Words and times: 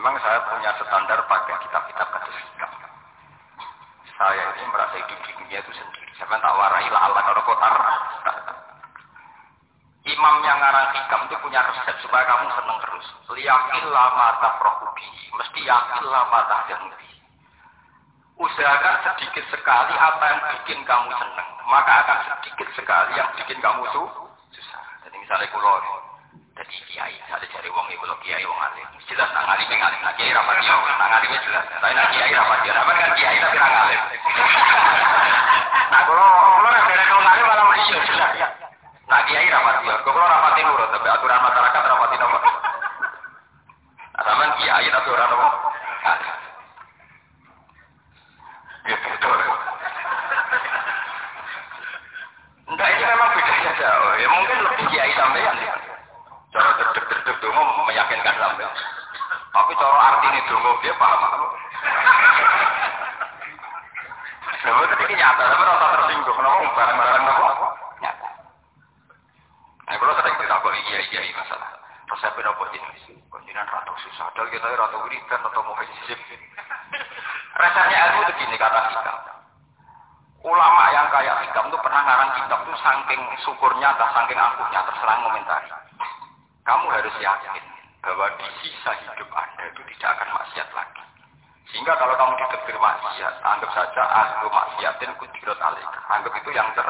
Memang 0.00 0.16
saya 0.24 0.40
punya 0.48 0.72
standar 0.80 1.20
pakai 1.28 1.60
kitab-kitab 1.60 2.08
kasus 2.08 2.32
hikam. 2.32 2.72
Saya 4.16 4.48
ini 4.56 4.64
merasa 4.72 4.96
hidup 4.96 5.20
di 5.28 5.32
dunia 5.36 5.60
itu 5.60 5.76
sendiri. 5.76 6.08
Saya 6.16 6.40
tak 6.40 6.56
warai 6.56 6.88
lah 6.88 7.04
Allah 7.04 7.20
kalau 7.20 7.44
kotar. 7.44 7.74
Imam 10.08 10.40
yang 10.40 10.56
ngarang 10.56 10.96
hikam 10.96 11.20
itu 11.28 11.36
punya 11.44 11.60
resep 11.68 12.00
supaya 12.00 12.24
kamu 12.24 12.48
seneng 12.48 12.78
terus. 12.80 13.06
Liyakillah 13.28 14.08
mata 14.16 14.48
prohubi. 14.56 15.04
Mesti 15.36 15.68
yakillah 15.68 16.24
mata 16.32 16.64
janubi. 16.72 17.08
Usahakan 18.40 19.04
sedikit 19.04 19.44
sekali 19.52 20.00
apa 20.00 20.24
yang 20.32 20.40
bikin 20.48 20.80
kamu 20.88 21.12
seneng. 21.12 21.48
Maka 21.68 22.08
akan 22.08 22.18
sedikit 22.24 22.72
sekali 22.72 23.20
yang 23.20 23.28
bikin 23.36 23.60
kamu 23.60 23.84
susah. 23.92 24.80
Jadi 25.04 25.16
misalnya 25.20 25.44
kulo 25.52 26.08
jadi 26.60 26.76
kiai, 26.92 27.16
ada 27.32 27.46
cari 27.48 27.68
uang 27.72 27.88
ibu 27.88 28.04
lo 28.04 28.09
kiai 28.20 28.44
uang 28.44 28.60
alim. 28.60 28.88
Jelas 29.08 29.28
nang 29.32 29.46
alim 29.48 29.66
nang 29.68 29.82
alim, 29.84 30.00
nang 30.04 30.14
kiai 30.16 30.32
rapat 30.32 30.56
dia, 30.60 30.72
nang 30.76 31.12
alim 31.12 31.30
jelas. 31.40 31.64
Tapi 31.68 31.94
nang 31.96 32.08
kiai 32.12 32.32
kan 32.32 33.12
kiai 33.16 33.38
tapi. 33.40 33.58
Nah 35.90 36.06
kalau 36.06 36.22
kalau 36.22 36.70
nang 36.70 36.86
dari 36.86 37.02
nang 37.02 37.26
alim 37.26 37.44
malah 37.48 37.66
masih 37.74 37.98
jelas. 38.06 38.32
Nah 39.10 39.20
kiai 39.26 39.48
rapat 39.50 39.74
dia, 39.82 39.94
kalau 40.06 40.26
rapatin 40.28 40.64
nurut, 40.68 40.88
tapi 40.94 41.08
aturan 41.10 41.40
masyarakat 41.42 41.82
rapatin 41.82 42.18
nomor. 42.20 42.42
Nah 44.14 44.22
sama 44.22 44.44
kiai 44.60 44.86
tapi 44.88 45.08
orang 45.10 45.30
nomor. 45.34 45.52
Ya 48.90 48.96
betul. 48.96 49.38
Enggak 52.70 52.88
ini 52.90 53.04
memang 53.04 53.30
bedanya 53.34 53.72
jauh. 53.76 54.12
Ya 54.16 54.28
mungkin 54.30 54.56
lebih 54.62 54.84
kiai 54.88 55.12
sampean 55.18 55.56
ya. 55.58 55.74
Cara 56.50 56.70
derdek-derdek 56.74 57.36
dongo 57.38 57.62
meyakinkan 57.86 58.34
sampai. 58.34 58.66
Tapi 59.50 59.72
cara 59.78 59.98
arti 60.10 60.26
ini 60.34 60.40
dongo 60.50 60.70
dia 60.82 60.94
paham 60.98 61.22
apa? 61.22 61.46
Sebab 64.60 64.82
itu 64.92 65.14
nyata, 65.16 65.42
tapi 65.46 65.62
rasa 65.64 65.86
tersinggung. 65.94 66.36
Kenapa 66.36 66.68
barang-barang 66.74 67.24
apa? 67.30 67.68
Nyata. 68.02 68.28
Nah, 69.86 69.94
kalau 69.98 70.14
sering 70.18 70.36
ditakut 70.42 70.72
iya 70.74 70.98
iya 71.10 71.20
iya 71.22 71.34
masalah. 71.38 71.70
Terus 72.10 72.18
saya 72.18 72.34
pindah 72.34 72.54
buat 72.58 72.70
jenis. 72.74 73.02
Konjinan 73.30 73.66
ratu 73.70 73.94
Padahal 74.50 74.74
kita 74.74 74.82
ratu 74.82 74.98
wiridan 75.06 75.40
atau 75.46 75.62
hijab. 75.62 76.20
Rasanya 77.54 77.96
ilmu 78.02 78.20
itu 78.26 78.32
gini 78.42 78.56
kata 78.58 78.80
kita. 78.90 79.12
Ulama 80.42 80.82
yang 80.90 81.06
kayak 81.14 81.38
hikam 81.46 81.70
itu 81.70 81.78
pernah 81.78 82.02
ngarang 82.02 82.30
kitab 82.34 82.58
itu 82.66 82.74
saking 82.82 83.22
syukurnya 83.46 83.94
atau 83.94 84.10
saking 84.10 84.40
angkuhnya 84.42 84.80
terserah 84.90 85.16
komentari 85.22 85.70
kamu 86.66 86.86
harus 86.90 87.14
yakin 87.22 87.62
bahwa 88.02 88.26
di 88.42 88.46
sisa 88.58 88.90
hidup 88.90 89.30
Anda 89.30 89.70
itu 89.70 89.80
tidak 89.94 90.18
akan 90.18 90.28
maksiat 90.34 90.68
lagi. 90.74 91.02
Sehingga 91.70 91.94
kalau 91.94 92.14
kamu 92.18 92.32
ditegur 92.42 92.76
maksiat, 92.82 93.34
anggap 93.46 93.70
saja 93.70 94.02
ahlu 94.02 94.50
maksiatin 94.50 95.14
kudirot 95.14 95.60
alik. 95.62 95.86
Anggap 96.10 96.34
itu 96.42 96.50
yang 96.50 96.66
ter... 96.74 96.86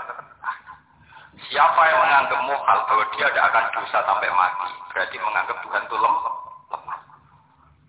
Siapa 1.52 1.82
yang 1.92 2.00
menganggap 2.08 2.40
mohal 2.40 2.78
bahwa 2.88 3.04
dia 3.16 3.28
tidak 3.28 3.44
akan 3.52 3.64
dosa 3.72 3.98
sampai 4.04 4.28
mati, 4.32 4.70
berarti 4.92 5.16
menganggap 5.20 5.56
Tuhan 5.60 5.82
itu 5.84 5.96
lemah. 6.00 6.49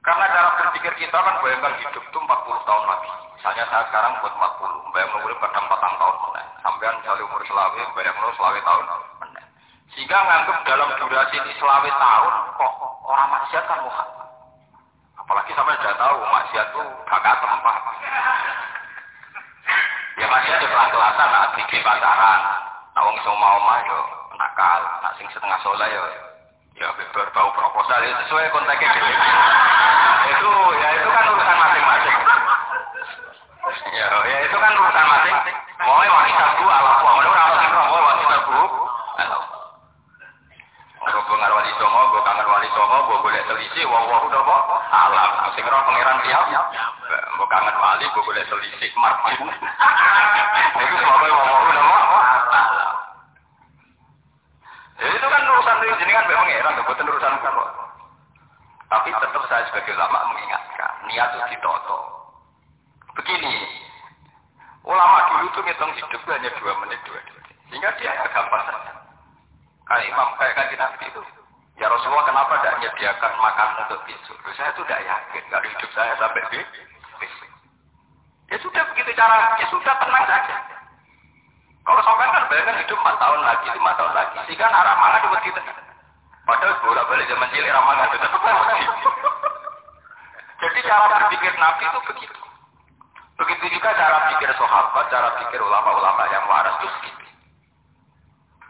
Karena 0.02 0.25
cara 0.33 0.49
berpikir 0.57 0.94
kita 0.97 1.13
kan 1.13 1.38
bayangkan 1.45 1.77
hidup 1.77 2.02
itu 2.02 2.17
40 2.17 2.25
tahun 2.66 2.83
lagi. 2.89 3.09
Misalnya 3.38 3.66
saya 3.69 3.85
sekarang 3.85 4.17
buat 4.17 4.33
40, 4.33 4.94
bayang 4.97 5.13
umur 5.13 5.33
pada 5.38 5.61
4 5.61 5.77
tahun. 5.77 6.16
Sampai 6.66 6.89
misalnya 6.97 7.23
umur 7.30 7.41
selawi, 7.45 7.81
bayang 7.94 8.17
selawi 8.33 8.59
tahun. 8.66 8.85
Sehingga 9.91 10.17
nganggap 10.23 10.57
dalam 10.63 10.89
durasi 10.97 11.35
ini 11.35 11.52
selawet 11.59 11.91
tahun 11.91 12.33
kok 12.55 12.73
orang 13.05 13.27
maksiat 13.27 13.63
kan 13.67 13.79
muha. 13.83 14.05
Apalagi 15.19 15.52
sampai 15.52 15.75
sudah 15.83 15.95
tahu 15.99 16.17
maksiat 16.31 16.67
itu 16.72 16.83
kakak 17.05 17.35
tempat. 17.44 17.81
Ya 20.16 20.25
maksiat 20.31 20.57
itu 20.63 20.67
kelas-kelasan, 20.72 21.28
nak 21.28 21.51
bikin 21.59 21.84
pacaran. 21.84 22.41
Nak 22.95 23.03
wong 23.03 23.16
iso 23.19 23.31
mau 23.35 23.59
nakal, 24.40 24.81
nak 25.03 25.13
sing 25.19 25.28
setengah 25.29 25.59
soleh 25.59 25.91
yo 25.91 26.31
ya 26.81 26.90
berbau 27.14 27.50
proposal 27.53 28.02
itu 28.02 28.14
sesuai 28.25 28.50
konteksnya. 28.50 28.90
itu 30.34 30.52
ya 30.81 30.90
itu 30.97 31.09
kan 31.14 31.24
urusan 31.30 31.58
masing-masing. 31.62 32.18
Ya, 33.94 34.09
ya 34.09 34.38
itu 34.50 34.58
kan 34.58 34.74
urusan 34.74 35.06
masing. 35.06 35.36
Mau 35.81 35.97
wanita 36.02 36.46
dua 36.62 36.74
ala 36.78 36.91
mau 37.06 37.22
orang 37.22 37.53
sing 37.62 37.72
roh 37.74 37.86
wanita 38.02 38.38
bu. 38.50 38.62
Gue 41.02 41.38
ngar 41.40 41.53
wali 41.56 41.72
songo, 41.80 42.02
gue 42.12 42.22
kangen 42.28 42.44
wali 42.44 42.70
songo, 42.75 42.97
gue 43.08 43.18
boleh 43.24 43.41
selisih, 43.47 43.88
wah 43.88 44.03
wah 44.03 44.20
udah 44.28 44.41
kok 44.44 44.62
alam. 44.91 45.31
Sing 45.56 45.64
roh 45.64 45.81
pangeran 45.88 46.20
siap, 46.28 46.46
gue 47.09 47.47
kangen 47.47 47.75
wali, 47.80 48.06
gue 48.06 48.24
boleh 48.25 48.44
selisih, 48.52 48.90
martin. 49.00 49.47
Itu 50.75 50.96
semua 51.00 51.18
wah 51.24 51.46
wah 51.46 51.62
udah 51.66 51.84
kok 51.88 52.25
alam. 52.52 52.96
Jadi 55.02 55.16
itu 55.18 55.28
kan 55.34 55.41
urusan 55.41 55.78
ini 55.81 56.12
kan 56.14 56.25
pangeran, 56.30 56.74
bukan 56.86 57.09
urusan 57.09 57.34
kok. 57.41 57.70
Tapi 58.91 59.08
tetap 59.09 59.44
saya 59.47 59.64
sebagai 59.72 59.96
ulama 59.96 60.35
itu 61.30 61.38
ditoto. 61.54 62.00
Begini, 63.14 63.54
ulama 64.88 65.18
dulu 65.30 65.46
tuh 65.54 65.62
ngitung 65.68 65.94
hidup 65.94 66.22
hanya 66.32 66.50
dua 66.58 66.74
menit, 66.82 67.00
dua 67.06 67.20
menit. 67.22 67.56
Sehingga 67.70 67.90
dia 68.00 68.12
gampang 68.32 68.64
saja. 68.66 68.94
Kayak 69.86 70.08
imam, 70.09 70.30
kayak 70.40 70.54
kan 70.56 70.68
nabi 70.80 71.06
itu. 71.12 71.22
Ya 71.80 71.90
Rasulullah 71.90 72.28
kenapa 72.30 72.62
tidak 72.62 72.78
menyediakan 72.78 73.32
makan 73.42 73.70
untuk 73.88 74.00
besok? 74.06 74.38
Saya 74.54 74.70
itu 74.76 74.82
tidak 74.86 75.02
yakin 75.02 75.44
kalau 75.50 75.66
hidup 75.66 75.90
saya 75.98 76.14
sampai 76.20 76.44
di 76.54 76.59
besok. 77.18 77.52
Ya 78.52 78.58
sudah 78.59 78.84
begitu 78.92 79.12
cara, 79.16 79.56
ya 79.58 79.66
sudah 79.72 79.94
tenang 79.98 80.26
saja. 80.28 80.56
Kalau 81.82 82.02
sampai 82.06 82.30
kan 82.30 82.46
bayangkan 82.46 82.78
hidup 82.86 82.98
4 83.02 83.18
tahun 83.18 83.42
lagi, 83.42 83.66
5 83.74 83.98
tahun 83.98 84.14
lagi. 84.14 84.36
Sehingga 84.46 84.68
arah 84.70 84.96
mana 85.02 85.18
di 85.18 85.28
waktu 85.34 85.50
itu. 85.50 85.62
Padahal 86.46 86.74
bolak 86.84 87.06
balik 87.09 87.26
zaman 87.30 87.50
cilik 87.53 87.72
ramangan 87.72 88.09
itu 88.12 88.18
tetap 88.22 88.42
cara 90.91 91.07
berpikir 91.07 91.56
Nabi 91.56 91.88
itu 91.88 92.00
begitu. 92.12 92.41
Begitu 93.40 93.66
juga 93.79 93.90
cara 93.96 94.18
pikir 94.35 94.52
sahabat, 94.59 95.07
cara 95.07 95.29
pikir 95.40 95.63
ulama-ulama 95.63 96.28
yang 96.28 96.44
waras 96.52 96.75
itu 96.84 96.88
begitu. 97.00 97.25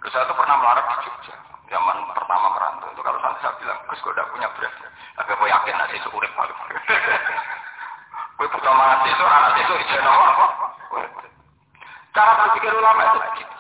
Terus 0.06 0.12
saya 0.14 0.30
tuh 0.30 0.38
pernah 0.38 0.56
melarat 0.62 0.86
di 0.86 0.98
Jogja. 1.10 1.36
Zaman 1.74 1.98
pertama 2.14 2.48
merantau 2.54 2.94
itu 2.94 3.02
kalau 3.02 3.18
nanti 3.26 3.42
saya 3.42 3.58
bilang, 3.58 3.80
Gus 3.90 4.02
gue 4.06 4.14
udah 4.14 4.28
punya 4.30 4.48
beras. 4.54 4.76
Agak 5.18 5.34
gue 5.34 5.50
yakin 5.50 5.76
nanti 5.82 5.96
itu 5.98 6.10
urip 6.14 6.32
paling. 6.38 6.58
Gue 8.42 8.50
butuh 8.50 8.74
mangan 8.74 9.06
itu, 9.06 9.22
anak 9.22 9.54
itu 9.54 9.74
ijen 9.86 10.02
apa? 10.02 10.46
Cara 12.10 12.32
berpikir 12.42 12.74
ulama 12.74 13.02
itu 13.06 13.20
begitu. 13.22 13.58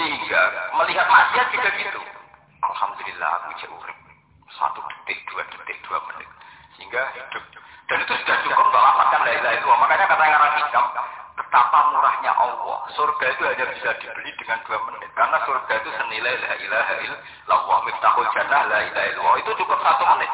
Sehingga 0.00 0.40
melihat 0.80 1.04
maksiat 1.04 1.52
juga 1.52 1.68
gitu. 1.76 2.00
Alhamdulillah 2.64 3.30
aku 3.44 3.48
jadi 3.60 3.76
urip. 3.76 3.98
Satu 4.56 4.80
detik, 4.88 5.20
dua 5.28 5.44
detik, 5.52 5.76
dua 5.84 6.00
menit. 6.08 6.39
Sehingga 6.80 7.12
hidup. 7.12 7.44
Dan 7.92 7.96
itu 8.00 8.12
sudah 8.24 8.36
cukup 8.40 8.56
untuk 8.72 8.80
lapatkan 8.80 9.20
la 9.28 9.32
ilaha 9.36 9.54
illallah. 9.60 9.80
Makanya 9.84 10.04
kata 10.08 10.22
yang 10.24 10.40
orang 10.40 10.54
hikam, 10.64 10.84
betapa 11.36 11.78
murahnya 11.92 12.32
Allah. 12.32 12.78
Surga 12.96 13.24
itu 13.36 13.42
hanya 13.44 13.64
bisa 13.68 13.88
dibeli 14.00 14.32
dengan 14.40 14.58
dua 14.64 14.78
menit. 14.88 15.10
Karena 15.12 15.36
surga 15.44 15.72
itu 15.76 15.90
senilai 16.00 16.34
la 16.40 16.52
ilaha 16.56 16.94
illallah. 17.04 17.78
Miftahul 17.84 18.28
jannah 18.32 18.62
la 18.64 18.78
ilaha 18.80 19.06
illallah. 19.12 19.34
Itu 19.44 19.50
cukup 19.60 19.78
satu 19.84 20.02
menit. 20.16 20.30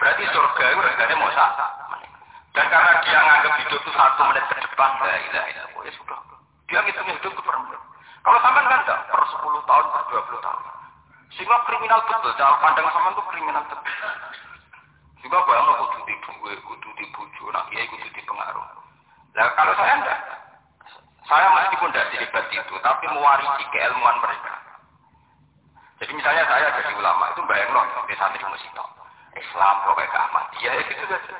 Berarti 0.00 0.24
surga 0.32 0.64
itu 0.64 0.80
harganya 0.80 1.16
mau 1.20 1.30
satu 1.36 1.64
menit. 1.92 2.10
Dan 2.56 2.66
karena 2.72 2.92
dia 3.04 3.18
nganggap 3.20 3.54
hidup 3.60 3.80
itu 3.84 3.90
satu 3.92 4.20
menit 4.32 4.44
ke 4.48 4.54
depan, 4.64 4.90
la 4.96 5.16
ilaha 5.20 5.46
illallah. 5.52 5.82
Ya 5.84 5.92
sudah. 5.92 6.18
Dia 6.72 6.78
ngitung 6.88 7.08
hidup 7.20 7.32
itu 7.36 7.42
per. 7.44 7.56
Kalau 8.22 8.38
sampai 8.40 8.64
kan 8.64 8.80
enggak, 8.80 9.00
per 9.12 9.22
10 9.28 9.60
tahun, 9.66 9.84
per 9.92 10.02
20 10.08 10.40
tahun. 10.40 10.60
Sehingga 11.36 11.58
kriminal 11.68 12.00
betul. 12.06 12.32
Cara 12.40 12.54
pandang 12.64 12.86
sama 12.96 13.12
itu 13.12 13.22
kriminal 13.28 13.62
betul. 13.66 13.82
Sehingga 15.32 15.48
bayang 15.48 15.80
kudu 15.80 15.98
di 16.04 16.14
duwe, 16.28 16.52
kudu 16.60 17.44
nak 17.56 17.64
kiai 17.72 17.88
kudu 17.88 18.04
di 18.04 18.20
pengaruh. 18.28 18.68
Nah 19.32 19.48
kalau 19.56 19.72
saya 19.80 19.96
enggak, 19.96 20.20
saya 21.24 21.48
meskipun 21.56 21.88
tidak 21.88 22.12
terlibat 22.12 22.44
itu, 22.52 22.74
tapi 22.84 23.08
mewarisi 23.08 23.64
keilmuan 23.72 24.20
mereka. 24.20 24.52
Jadi 26.04 26.12
misalnya 26.20 26.44
saya 26.44 26.68
jadi 26.76 26.92
ulama, 27.00 27.32
itu 27.32 27.40
bayang 27.48 27.72
loh, 27.72 27.80
di 28.04 28.12
santri 28.20 28.44
musito. 28.44 28.84
Islam, 29.32 29.74
pokoknya 29.88 30.20
Ahmadiyah, 30.20 30.72
ya 30.76 30.82
gitu 30.84 31.04
saja. 31.08 31.36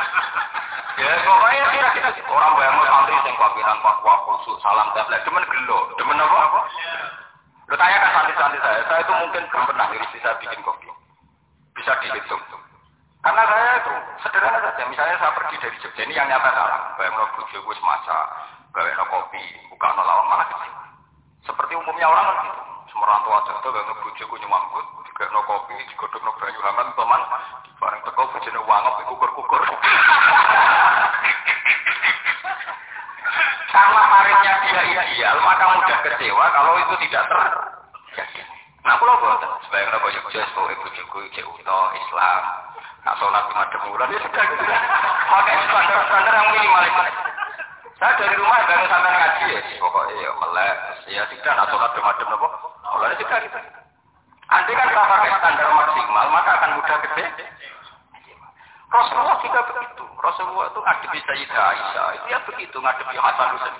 ya 1.04 1.08
pokoknya 1.28 1.64
kira-kira 1.76 2.08
orang 2.24 2.52
bayang 2.56 2.74
loh 2.80 2.88
santri 2.88 3.12
yang 3.20 3.36
pimpinan 3.36 3.78
papua 3.84 4.14
khusus, 4.24 4.56
salam 4.64 4.88
tablet, 4.96 5.20
cuman 5.28 5.44
gelo, 5.44 5.92
cuman 6.00 6.24
apa? 6.24 6.60
Lo 7.68 7.74
tanya 7.76 8.00
kan 8.00 8.10
santri-santri 8.16 8.64
saya, 8.64 8.80
saya 8.88 9.04
itu 9.04 9.12
mungkin 9.12 9.44
belum 9.52 9.64
pernah 9.68 9.92
diri 9.92 10.08
bisa 10.08 10.32
bikin 10.40 10.64
kopi. 10.64 10.88
Bisa 11.76 11.92
dihitung. 12.00 12.53
Karena 13.24 13.40
saya 13.48 13.80
itu 13.80 13.94
sederhana 14.20 14.60
saja. 14.60 14.84
Misalnya 14.84 15.16
saya 15.16 15.32
pergi 15.32 15.56
dari 15.56 15.76
Jogja 15.80 16.02
ini 16.04 16.12
yang 16.12 16.28
nyata 16.28 16.50
salah. 16.52 16.92
Bayang 17.00 17.16
lo 17.16 17.24
bujo 17.32 17.56
gue 17.56 17.74
semasa, 17.80 18.16
gawe 18.76 18.90
no 19.00 19.04
kopi, 19.08 19.40
buka 19.72 19.88
no 19.96 20.04
lawang 20.04 20.28
malah 20.28 20.46
kecil. 20.52 20.72
Seperti 21.48 21.72
umumnya 21.72 22.04
orang 22.04 22.24
kan 22.28 22.36
gitu. 22.44 22.60
Semerantau 22.92 23.32
aja 23.32 23.52
tuh 23.64 23.72
gak 23.72 23.84
ngebujuk 23.88 24.28
ku 24.28 24.36
nyemangkut, 24.36 24.86
juga 25.08 25.24
no 25.32 25.40
kopi, 25.48 25.72
digodok 25.88 26.20
no 26.20 26.36
banyu 26.36 26.60
hangat, 26.62 26.88
teman, 26.92 27.22
bareng 27.80 28.02
teko 28.04 28.22
bujune 28.28 28.60
wangop 28.68 28.94
kukur-kukur. 29.08 29.62
Karena 33.72 34.02
paringnya 34.06 34.52
dia 34.68 34.82
ideal, 34.84 35.36
maka 35.42 35.64
mudah 35.74 35.98
kecewa 36.06 36.44
kalau 36.52 36.76
itu 36.76 36.94
tidak 37.08 37.24
terjadi. 37.26 38.53
Nah, 38.84 39.00
kalau 39.00 39.16
buatan, 39.16 39.48
sebagai 39.64 39.88
nopo 39.96 40.12
Jogja, 40.12 40.44
sebagai 40.44 40.76
bujuku, 40.84 41.18
cek 41.32 41.46
uto, 41.48 41.78
Islam, 41.96 42.42
nah 43.00 43.16
sholat 43.16 43.48
madem 43.48 43.80
bulan, 43.88 44.12
ya 44.12 44.20
sudah 44.20 44.44
gitu. 44.44 44.64
Pakai 45.24 45.56
standar-standar 45.64 46.34
yang 46.36 46.48
minimalis. 46.52 46.94
Saya 47.96 48.12
dari 48.20 48.36
rumah 48.36 48.60
bareng 48.68 48.88
sampai 48.92 49.12
ngaji 49.16 49.46
ya, 49.56 49.60
pokoknya 49.80 50.14
ya 50.20 50.30
melek, 50.36 50.76
ya 51.08 51.22
tidak, 51.32 51.52
nah 51.56 51.66
sholat 51.72 51.96
madem 51.96 52.26
nopo, 52.28 52.48
mulai 52.92 53.16
sudah 53.16 53.38
gitu. 53.40 53.58
Nanti 54.52 54.72
kan 54.76 54.88
kalau 54.92 55.08
pakai 55.08 55.32
standar 55.32 55.66
maksimal, 55.72 56.26
maka 56.28 56.50
akan 56.60 56.70
mudah 56.76 56.96
gede. 57.08 57.24
Rasulullah 58.94 59.36
juga 59.42 59.60
begitu. 59.66 60.04
Rasulullah 60.22 60.70
itu 60.70 60.78
ngadepi 60.78 61.18
Sayyidah 61.26 61.64
Aisyah. 61.72 62.06
Itu 62.14 62.26
ya 62.30 62.38
begitu, 62.46 62.76
ngadepi 62.78 63.16
Hasan 63.18 63.48
Husain. 63.58 63.74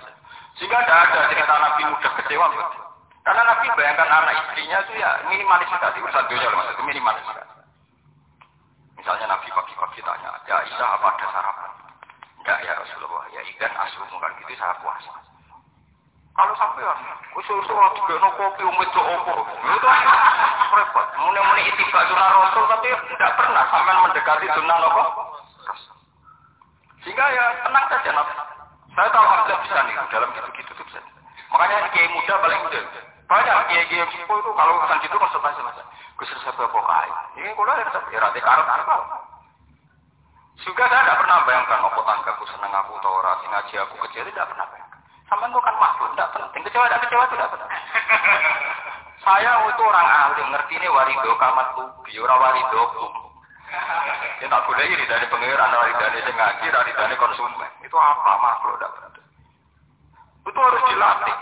Sehingga 0.58 0.82
tidak 0.82 0.98
ada 1.06 1.20
cerita 1.30 1.54
Nabi 1.54 1.82
mudah 1.86 2.12
kecewa. 2.18 2.46
Begitu. 2.50 2.83
Karena 3.24 3.40
Nabi 3.40 3.66
bayangkan 3.72 4.04
anak 4.04 4.36
istrinya 4.36 4.78
itu 4.84 4.92
ya 5.00 5.10
minimalis 5.32 5.68
sekali. 5.72 5.96
Urusan 6.04 6.28
dunia 6.28 6.48
loh 6.52 6.60
maksudnya 6.60 6.84
minimalis 6.84 7.24
sekali. 7.24 7.52
Misalnya 9.00 9.26
Nabi 9.32 9.48
pagi-pagi 9.48 10.00
tanya, 10.04 10.30
ya 10.44 10.54
Aisyah 10.60 10.88
apa 10.96 11.06
ada 11.12 11.26
sarapan? 11.32 11.70
Enggak 12.40 12.58
ya 12.68 12.72
Rasulullah, 12.76 13.24
ya 13.32 13.40
ikan 13.56 13.72
asuh 13.72 14.04
kan 14.20 14.30
gitu 14.44 14.52
saya 14.60 14.76
puasa. 14.84 15.12
Kalau 16.34 16.54
sampai 16.58 16.82
ya, 16.82 16.92
usul-usul 17.38 17.78
lagi 17.78 18.00
kena 18.04 18.28
kopi 18.36 18.62
umit 18.66 18.88
ke 18.92 19.00
opo. 19.00 19.34
Itu 19.48 19.88
repot. 20.74 21.06
Muni-muni 21.24 21.62
itiba 21.70 22.00
sunnah 22.10 22.28
rasul 22.28 22.64
tapi 22.68 22.88
tidak 22.90 23.32
pernah 23.38 23.64
sampai 23.70 23.94
mendekati 24.02 24.46
sunnah 24.52 24.76
apa? 24.82 25.04
Sehingga 27.06 27.24
ya 27.32 27.44
tenang 27.64 27.86
saja 27.88 28.10
nabi. 28.12 28.34
Saya 28.98 29.08
tahu 29.14 29.24
alhamdulillah 29.24 29.60
bisa 29.62 29.80
nih 29.84 29.94
dalam 30.10 30.28
gitu-gitu 30.34 30.70
tuh 30.74 30.84
bisa. 30.90 31.00
Makanya 31.54 31.88
kiai 31.94 32.08
muda 32.12 32.34
paling 32.42 32.60
muda. 32.66 32.80
Banyak 33.24 33.56
kiai-kiai 33.72 34.04
sepuh 34.04 34.36
itu 34.36 34.50
kalau 34.52 34.72
urusan 34.76 35.00
gitu 35.00 35.16
konsultasi 35.16 35.60
saja. 35.64 35.82
Gus 36.20 36.30
resep 36.30 36.54
apa 36.60 36.80
kai? 36.84 37.10
Ini 37.40 37.50
kalau 37.56 37.72
ada 37.72 38.00
ya 38.12 38.18
rati 38.20 38.40
karut 38.44 38.68
apa? 38.68 38.96
Juga 40.60 40.84
saya 40.86 41.02
tidak 41.02 41.18
pernah 41.24 41.38
bayangkan 41.48 41.80
apa 41.82 42.00
tanggaku 42.04 42.44
seneng 42.46 42.72
aku 42.72 42.92
atau 43.00 43.12
orang 43.18 43.42
ngaji 43.48 43.74
aku 43.80 43.94
kecil 44.06 44.22
tidak 44.28 44.46
pernah 44.52 44.66
bayangkan. 44.70 45.00
Sama 45.26 45.44
itu 45.48 45.58
kan 45.58 45.74
makhluk, 45.80 46.10
tidak 46.14 46.28
penting. 46.36 46.62
Kecewa 46.68 46.84
tidak 46.86 47.00
kecewa 47.08 47.24
tidak 47.32 47.48
penting. 47.50 47.70
Saya 49.24 49.52
itu 49.72 49.82
orang 49.82 50.08
alim, 50.08 50.46
ngerti 50.52 50.74
ini 50.76 50.88
warido 50.92 51.32
kamat 51.40 51.68
tubi, 51.74 52.12
orang 52.20 52.38
warido 52.44 52.80
kum. 52.92 53.12
Ya 54.38 54.46
tak 54.52 54.62
boleh 54.68 54.84
iri 54.84 55.04
dari 55.08 55.26
pengiran, 55.32 55.72
dari 55.72 56.20
sing 56.22 56.36
ngaji, 56.36 56.66
dari 56.70 57.16
konsumen. 57.16 57.70
Itu 57.80 57.96
apa 57.96 58.32
makhluk 58.38 58.76
tidak 58.78 58.92
penting. 59.00 59.26
Itu 60.44 60.58
harus 60.60 60.82
dilatih. 60.92 61.36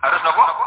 Harus 0.00 0.20
nopo? 0.22 0.65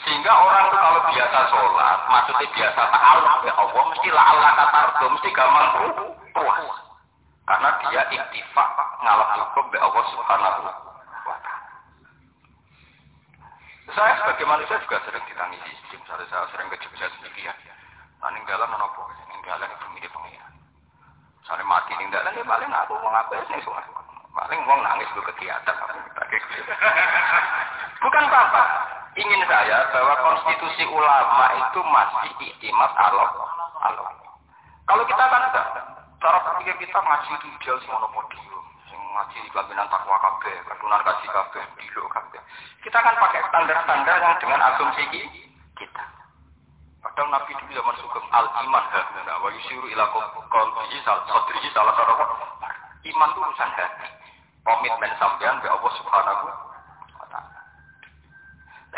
Sehingga 0.00 0.32
orang 0.32 0.64
itu 0.72 0.76
kalau 0.80 1.00
biasa 1.12 1.38
sholat, 1.52 1.98
maksudnya 2.08 2.46
biasa 2.56 2.80
ta'aluk 2.88 3.34
ya 3.44 3.52
Allah, 3.52 3.82
mesti 3.92 4.08
la'ala 4.08 4.48
katardo, 4.56 5.06
mesti 5.12 5.28
gampang 5.36 5.68
puas. 6.32 6.64
Karena 7.44 7.68
dia 7.84 8.02
intifak 8.14 8.68
ngalap 9.04 9.28
hukum 9.36 9.64
be 9.68 9.78
Allah 9.82 10.04
subhanahu 10.14 10.90
saya 13.90 14.14
sebagai 14.22 14.46
manusia 14.46 14.78
juga 14.86 15.02
sering 15.02 15.24
ditangisi. 15.26 15.74
Misalnya 15.90 16.26
saya 16.30 16.46
sering 16.54 16.70
ke 16.70 16.78
Jogja 16.78 17.10
sedikit 17.10 17.50
ya. 17.50 17.54
Paling 18.22 18.42
dalam 18.46 18.70
menopo, 18.70 19.02
ning 19.26 19.40
dalam 19.42 19.66
itu 19.66 19.86
mirip 19.96 20.12
pengiran. 20.14 20.52
Misalnya 21.42 21.64
mati 21.66 21.92
ning 21.98 22.08
dalam 22.14 22.30
ya 22.30 22.44
paling 22.46 22.70
aku 22.70 22.94
mau 23.02 23.10
ngapain 23.10 23.60
soal. 23.66 23.82
Paling 24.30 24.60
uang 24.62 24.80
nangis 24.86 25.10
lu 25.18 25.22
kegiatan. 25.26 25.74
Bukan 28.06 28.24
apa-apa. 28.30 28.62
Ingin 29.20 29.42
saya 29.44 29.84
bahwa 29.92 30.14
konstitusi 30.24 30.84
ulama 30.88 31.44
itu 31.52 31.80
masih 31.84 32.32
iktimat 32.40 32.92
Allah. 32.96 33.28
Allah. 33.84 34.08
Kalau 34.88 35.04
kita 35.04 35.24
kan 35.28 35.44
cara 36.20 36.38
berpikir 36.40 36.88
kita 36.88 36.98
ngaji 36.98 37.30
itu 37.36 37.46
ideal 37.52 37.76
semua 37.84 38.08
podium 38.08 38.64
ngaji 39.10 39.36
di 39.42 39.50
kabinan 39.50 39.90
takwa 39.90 40.16
kabeh, 40.22 40.54
ketunan 40.64 41.02
kaji 41.02 41.26
kabeh, 41.28 41.62
dilo 41.76 42.04
kabeh. 42.08 42.40
Kita 42.80 42.98
kan 43.02 43.14
pakai 43.18 43.42
standar-standar 43.50 44.16
yang 44.22 44.34
dengan 44.38 44.60
asumsi 44.72 45.02
kita. 45.76 46.04
Padahal 47.00 47.28
Nabi 47.32 47.52
dulu 47.56 47.72
zaman 47.72 47.96
sugeng 47.96 48.26
al 48.28 48.46
iman 48.60 48.84
hadna 48.92 49.34
wa 49.40 49.48
yusiru 49.50 49.88
ila 49.88 50.04
qalbihi 50.52 50.96
sadrihi 51.04 51.68
salah 51.72 51.96
satu 51.96 52.12
iman 53.08 53.28
itu 53.32 53.40
urusan. 53.40 53.70
Komitmen 54.60 55.12
sampean 55.16 55.56
be 55.64 55.68
Allah 55.72 55.92
Subhanahu. 55.96 56.46
Nah 56.48 56.69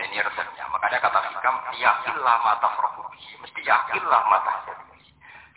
ini 0.09 0.19
resepnya. 0.19 0.65
Makanya 0.71 0.99
kata 0.99 1.19
hikam, 1.31 1.57
yakinlah 1.79 2.37
mata 2.43 2.69
bihi, 3.13 3.39
mesti 3.39 3.61
yakinlah 3.63 4.23
mata 4.27 4.53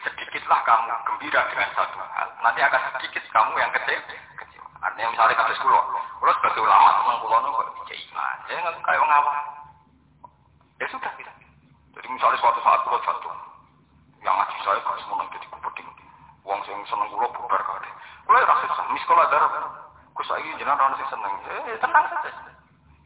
Sedikitlah 0.06 0.62
kamu 0.62 0.94
gembira 1.10 1.42
dengan 1.50 1.70
satu 1.74 1.98
hal, 1.98 2.30
nanti 2.46 2.62
akan 2.62 2.82
sedikit 2.94 3.26
kamu 3.34 3.58
yang 3.58 3.74
kecil 3.74 3.98
Artinya 4.86 5.10
misalnya 5.10 5.34
kasus 5.34 5.58
kulo, 5.66 5.82
kulo 6.22 6.32
sebagai 6.38 6.62
ulama 6.62 6.90
teman 7.02 7.18
kulo 7.26 7.36
kok 7.42 7.68
tidak 7.90 7.98
iman, 8.06 8.38
ya 8.46 8.58
nggak 8.62 8.76
kayak 8.86 9.02
awam. 9.02 9.46
Ya 10.78 10.86
sudah 10.94 11.12
kita. 11.18 11.34
Jadi 11.98 12.08
misalnya 12.14 12.38
suatu 12.38 12.62
saat 12.62 12.86
kulo 12.86 13.02
jatuh, 13.02 13.34
yang 14.22 14.38
ngaji 14.38 14.58
saya 14.62 14.80
kalau 14.86 15.02
semua 15.02 15.26
jadi 15.34 15.48
kupeting, 15.50 15.90
uang 16.46 16.60
sing 16.70 16.78
seneng 16.86 17.10
kulo 17.10 17.26
bubar 17.34 17.62
kali. 17.66 17.90
Kulo 18.30 18.38
ya 18.38 18.46
rasa 18.46 18.66
sah, 18.78 18.86
miskola 18.94 19.26
darah. 19.34 19.74
Gus 20.16 20.30
lagi 20.32 20.54
jenengan 20.54 20.80
orang 20.80 21.02
seneng, 21.02 21.34
eh 21.50 21.76
tenang 21.82 22.06
saja. 22.08 22.55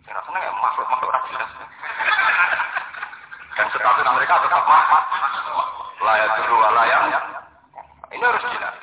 Rasa 0.09 0.25
seneng 0.25 0.41
ya 0.41 0.51
makhluk 0.57 0.87
makhluk 0.89 1.11
rakyat. 1.13 1.49
Dan 3.53 3.65
status 3.69 4.07
mereka 4.09 4.33
tetap 4.41 4.63
mahal. 4.65 5.03
Layak 6.01 6.29
dulu 6.41 6.55
layak. 6.73 7.01
Ini 8.09 8.23
harus 8.25 8.43
jelas. 8.49 8.75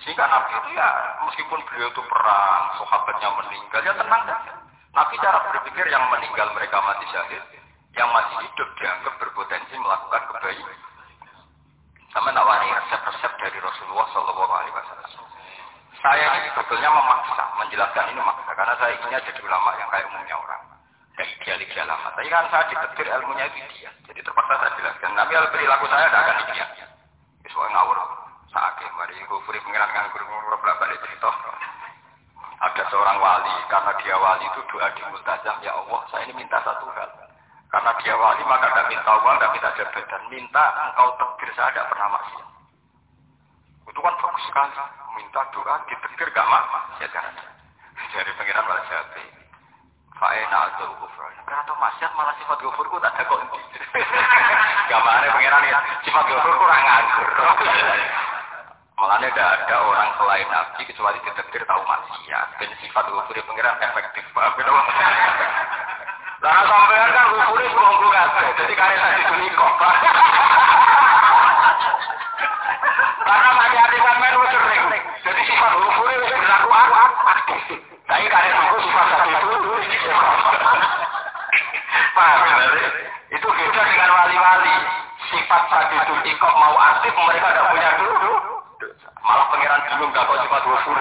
Sehingga 0.00 0.24
Nabi 0.24 0.52
itu 0.54 0.70
ya 0.78 0.88
meskipun 1.26 1.60
beliau 1.66 1.90
itu 1.90 2.02
perang, 2.06 2.62
sahabatnya 2.78 3.28
meninggal, 3.42 3.80
ya 3.82 3.92
tenang 3.92 4.22
saja. 4.22 4.52
Nabi 4.94 5.14
cara 5.18 5.38
berpikir 5.50 5.84
yang 5.90 6.04
meninggal 6.08 6.48
mereka 6.56 6.78
mati 6.80 7.04
syahid, 7.10 7.42
yang 7.98 8.08
masih 8.14 8.48
hidup 8.48 8.68
dianggap 8.80 9.14
berpotensi 9.20 9.74
melakukan 9.76 10.22
kebaikan. 10.30 10.78
Sama 12.14 12.32
nawari 12.32 12.70
resep-resep 12.70 13.32
dari 13.36 13.58
Rasulullah 13.60 14.08
Shallallahu 14.14 14.52
Alaihi 14.56 14.72
Wasallam. 14.72 15.15
Sebetulnya 16.66 16.90
memaksa, 16.90 17.44
menjelaskan 17.62 18.10
ini 18.10 18.18
memaksa, 18.18 18.50
karena 18.58 18.74
saya 18.74 18.90
inginnya 18.98 19.22
jadi 19.22 19.40
ulama 19.46 19.70
yang 19.78 19.86
kayak 19.86 20.10
umumnya 20.10 20.34
orang. 20.34 20.62
Kayak 21.14 21.30
ideal-ideal 21.38 21.86
lama. 21.86 22.08
Tapi 22.10 22.26
kan 22.26 22.44
saya 22.50 22.64
ditetir 22.74 23.06
ilmunya 23.06 23.44
itu 23.46 23.58
dia. 23.78 23.90
Jadi 24.10 24.20
terpaksa 24.26 24.54
saya 24.58 24.72
jelaskan. 24.74 25.14
Nabi 25.14 25.32
al 25.38 25.46
perilaku 25.54 25.86
saya 25.86 26.10
tidak 26.10 26.22
akan 26.26 26.36
ideal. 26.42 26.68
Soalnya 27.46 27.70
ngawur 27.78 27.98
sakit 28.50 28.90
mari 28.98 29.14
kufuri 29.30 29.62
pengiran 29.62 29.90
nganggur 29.94 30.22
ngurus 30.26 30.60
balik 30.64 30.98
cerita 31.06 31.30
ada 32.56 32.82
seorang 32.88 33.20
wali 33.20 33.52
karena 33.68 33.92
dia 34.00 34.16
wali 34.16 34.48
itu 34.48 34.60
doa 34.72 34.88
di 34.96 35.02
multazam 35.12 35.56
ya 35.60 35.76
Allah 35.76 36.00
saya 36.08 36.24
ini 36.24 36.40
minta 36.40 36.56
satu 36.64 36.88
hal 36.96 37.10
karena 37.68 37.92
dia 38.00 38.16
wali 38.16 38.42
maka 38.48 38.72
tidak 38.72 38.88
minta 38.88 39.12
uang 39.12 39.36
tidak 39.36 39.52
minta 39.52 39.70
jabatan 39.76 40.22
minta 40.32 40.64
engkau 40.88 41.08
tegir 41.20 41.50
saya 41.52 41.68
tidak 41.76 41.86
pernah 41.92 42.08
maksiat 42.16 42.48
sekali 44.44 44.84
minta 45.16 45.42
doa 45.54 45.74
ditegir 45.88 46.28
gak 46.36 46.48
maksiat 46.48 47.10
kan 47.12 47.32
dari 48.12 48.32
pengiran 48.36 48.64
malah 48.68 48.84
jati 48.88 49.24
Fa'ena 50.16 50.72
atau 50.72 50.96
kufur. 50.96 51.28
Karena 51.44 51.60
tuh 51.68 51.76
maksiat 51.76 52.08
malah 52.16 52.32
sifat 52.40 52.56
gufurku 52.64 52.96
tak 53.04 53.12
ada 53.20 53.28
kok. 53.28 53.36
Gambarnya 54.90 55.28
pengiran 55.28 55.68
ya, 55.68 55.78
sifat 56.08 56.24
gufurku 56.24 56.56
kurang 56.56 56.80
nganggur. 56.80 57.28
Makanya 58.96 59.28
tidak 59.28 59.48
ada 59.60 59.76
orang 59.84 60.08
selain 60.16 60.48
Nabi 60.48 60.82
kecuali 60.88 61.20
ditetir 61.20 61.62
tahu 61.68 61.82
maksiat. 61.84 62.48
Dan 62.56 62.72
sifat 62.80 63.04
gufuri 63.12 63.44
pengiran 63.44 63.76
efektif. 63.76 64.24
Paham? 64.32 64.56
Lah 66.40 66.64
sampean 66.64 67.10
kan 67.12 67.26
gufuri 67.36 67.66
bongku 67.76 68.08
kabeh. 68.08 68.48
Jadi 68.56 68.72
kare 68.72 68.96
tadi 68.96 69.48
kok. 69.52 69.72
Karena 73.20 73.48
mati 73.52 73.76
hati 73.76 73.98
sampean 74.00 74.34
wis 74.40 74.48
sering. 74.48 74.82
Jadi 75.28 75.35
sifat 75.46 75.72
gufuri 75.78 76.14
wis 76.18 76.32
berlaku 76.34 76.70
aktif. 76.74 77.62
Tapi 78.06 78.26
kare 78.26 78.48
aku 78.50 78.76
sifat 78.82 79.06
satu 79.14 79.28
itu 79.30 79.50
Paham 82.16 82.40
ya? 82.48 82.56
Itu 83.30 83.46
beda 83.46 83.82
dengan 83.86 84.10
wali-wali. 84.10 84.76
Sifat 85.30 85.62
tadi 85.70 85.96
itu 86.02 86.14
ikut 86.34 86.52
mau 86.54 86.74
aktif 86.74 87.12
mereka 87.14 87.48
tidak 87.54 87.66
punya 87.70 87.90
dulu. 87.98 88.32
Malah 89.26 89.46
pangeran 89.50 89.80
bingung 89.90 90.10
gak 90.14 90.24
kok 90.26 90.38
sifat 90.42 90.62
wafur. 90.66 90.96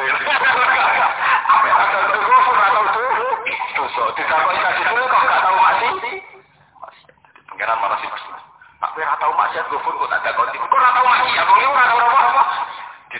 Apa 1.45 1.65
yang 1.65 1.77
ada 1.77 1.97
itu 2.09 2.27
wafur 2.29 2.57
atau 2.57 2.83
itu? 2.85 3.05
Dosa. 3.77 4.03
Tidak 4.17 4.37
kok 4.37 4.53
kasih 4.53 4.85
dulu 4.89 5.03
kok 5.09 5.21
gak 5.25 5.41
tahu 5.41 5.57
mati. 5.57 5.89
Pengiran 7.49 7.77
malah 7.81 7.99
Pak 8.75 8.91
kowe 8.91 9.01
ora 9.01 9.15
tau 9.17 9.33
maksiat 9.33 9.65
gofur 9.71 9.93
kok 9.95 10.09
tak 10.11 10.21
dakoni. 10.27 10.59
Kok 10.59 10.75
ora 10.75 10.89
tau 10.91 11.05
maksiat, 11.07 11.45
wong 11.47 11.71
ora 11.71 11.85
tau 11.87 12.64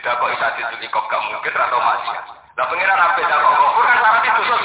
apa-apa. 0.04 0.28
Didakoki 0.28 0.36
satu 0.44 0.60
jadi 0.76 0.88
kok 0.92 1.06
gak 1.08 1.22
mungkin 1.24 1.56
ora 1.56 1.72
tau 1.72 1.80
maksiat. 1.80 2.26
Lah 2.56 2.66
pengiran 2.72 3.00
apa 3.00 3.20
dakok 3.20 3.54
gofur 3.56 3.84
kan 3.88 3.98
syaratnya 4.00 4.32
dosa. 4.36 4.56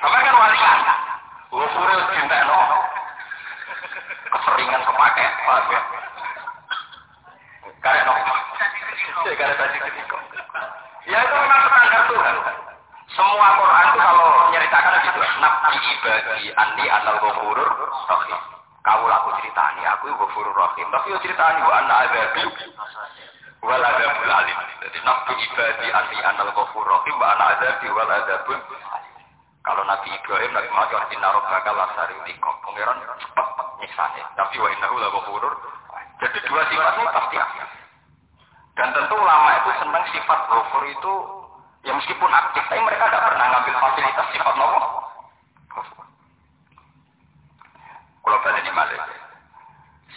Sama 0.00 0.18
kan 0.20 0.34
wali 0.36 0.58
kan. 0.58 0.78
Gofur 1.52 1.88
no. 1.88 2.60
Keseringan 4.32 4.82
kepake. 4.84 5.26
Kayak 7.82 8.02
no. 8.04 8.14
Kayak 9.22 9.56
tadi 9.56 9.78
ketika. 9.80 10.18
Ya 11.08 11.18
itu 11.24 11.34
memang 11.34 11.60
standar 11.68 12.02
Tuhan. 12.08 12.36
Semua 13.12 13.48
Quran 13.60 13.84
itu 13.92 13.98
kalau 14.00 14.28
menyeritakan 14.48 15.04
gitu. 15.04 15.20
Nabi 15.40 15.76
ibadi 15.76 16.46
andi 16.56 16.84
anal 16.88 17.16
ghafurur 17.20 17.70
rahim. 18.08 18.61
Kau 18.82 19.06
laku 19.06 19.30
ceritani, 19.38 19.82
aku 19.86 20.10
ghafurur 20.10 20.54
rahim. 20.58 20.86
Tapi 20.90 21.14
yo 21.14 21.18
ceritani 21.22 21.62
wa 21.62 21.74
anna 21.78 21.94
azabi 22.02 22.42
wal 23.62 23.78
azabul 23.82 24.32
alim. 24.34 24.58
Jadi 24.82 24.98
nabi 25.06 25.32
ibadi 25.38 25.86
andi 25.94 26.18
anal 26.22 26.50
ghafurur 26.50 26.90
rahim 26.90 27.14
wa 27.18 27.26
anna 27.30 27.44
azabi 27.54 27.86
wal 27.94 28.10
azabul 28.10 28.60
kalau 29.62 29.86
Nabi 29.86 30.10
Ibrahim, 30.10 30.50
Nabi 30.58 30.66
Muhammad, 30.74 31.06
Inna 31.14 31.38
Rabbaka 31.38 31.70
lasari 31.70 32.18
tikom. 32.26 32.50
Pengiran 32.66 32.98
cepat 32.98 33.46
nyiksanya. 33.78 34.26
Tapi 34.34 34.58
wa 34.58 34.68
innahu 34.74 34.98
la 34.98 35.08
ghafurur. 35.14 35.54
Jadi 36.18 36.38
dua 36.50 36.66
sifat 36.66 36.98
ini 36.98 37.06
pasti 37.14 37.36
ada. 37.38 37.64
Dan 38.74 38.88
tentu 38.90 39.14
ulama 39.14 39.50
itu 39.62 39.70
senang 39.78 40.02
sifat 40.10 40.40
ghafur 40.50 40.82
itu 40.90 41.14
Ya 41.82 41.92
meskipun 41.98 42.30
aktif, 42.30 42.62
tapi 42.70 42.78
mereka 42.78 43.10
tidak 43.10 43.26
pernah 43.26 43.46
ngambil 43.50 43.74
fasilitas 43.82 44.26
sifat 44.30 44.54
nopo. 44.54 44.80
Kalau 48.22 48.38
balik 48.38 48.70
balik. 48.70 49.02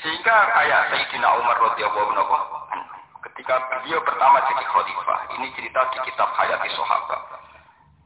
Sehingga 0.05 0.37
kayak 0.53 0.81
Sayyidina 0.93 1.33
Umar 1.33 1.57
radhiyallahu 1.57 2.13
anhu 2.13 2.37
ketika 3.25 3.57
beliau 3.73 3.97
pertama 4.05 4.37
jadi 4.45 4.61
khalifah, 4.69 5.19
ini 5.33 5.49
cerita 5.57 5.81
di 5.89 5.97
kitab 6.05 6.29
Hayati 6.37 6.69
Sahabat. 6.77 7.21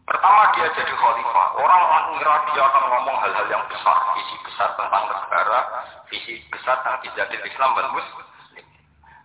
Pertama 0.08 0.48
dia 0.56 0.72
jadi 0.80 0.96
khalifah, 0.96 1.48
orang 1.60 1.84
mengira 1.92 2.40
dia 2.56 2.64
akan 2.64 2.84
ngomong 2.88 3.18
hal-hal 3.20 3.48
yang 3.52 3.64
besar, 3.68 4.00
visi 4.16 4.36
besar 4.48 4.72
tentang 4.80 5.12
negara, 5.12 5.60
visi 6.08 6.40
besar 6.48 6.80
tentang 6.88 7.04
jadi 7.04 7.36
Islam 7.36 7.76
dan 7.76 7.92
Muslim. 7.92 8.26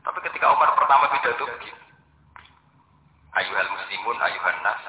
Tapi 0.02 0.19
ketika 0.26 0.47
Umar 0.50 0.75
pertama 0.75 1.14
pidato 1.14 1.47
begini, 1.47 1.78
ayuhal 3.38 3.71
muslimun 3.71 4.19
ayuhan 4.19 4.59
nas 4.66 4.83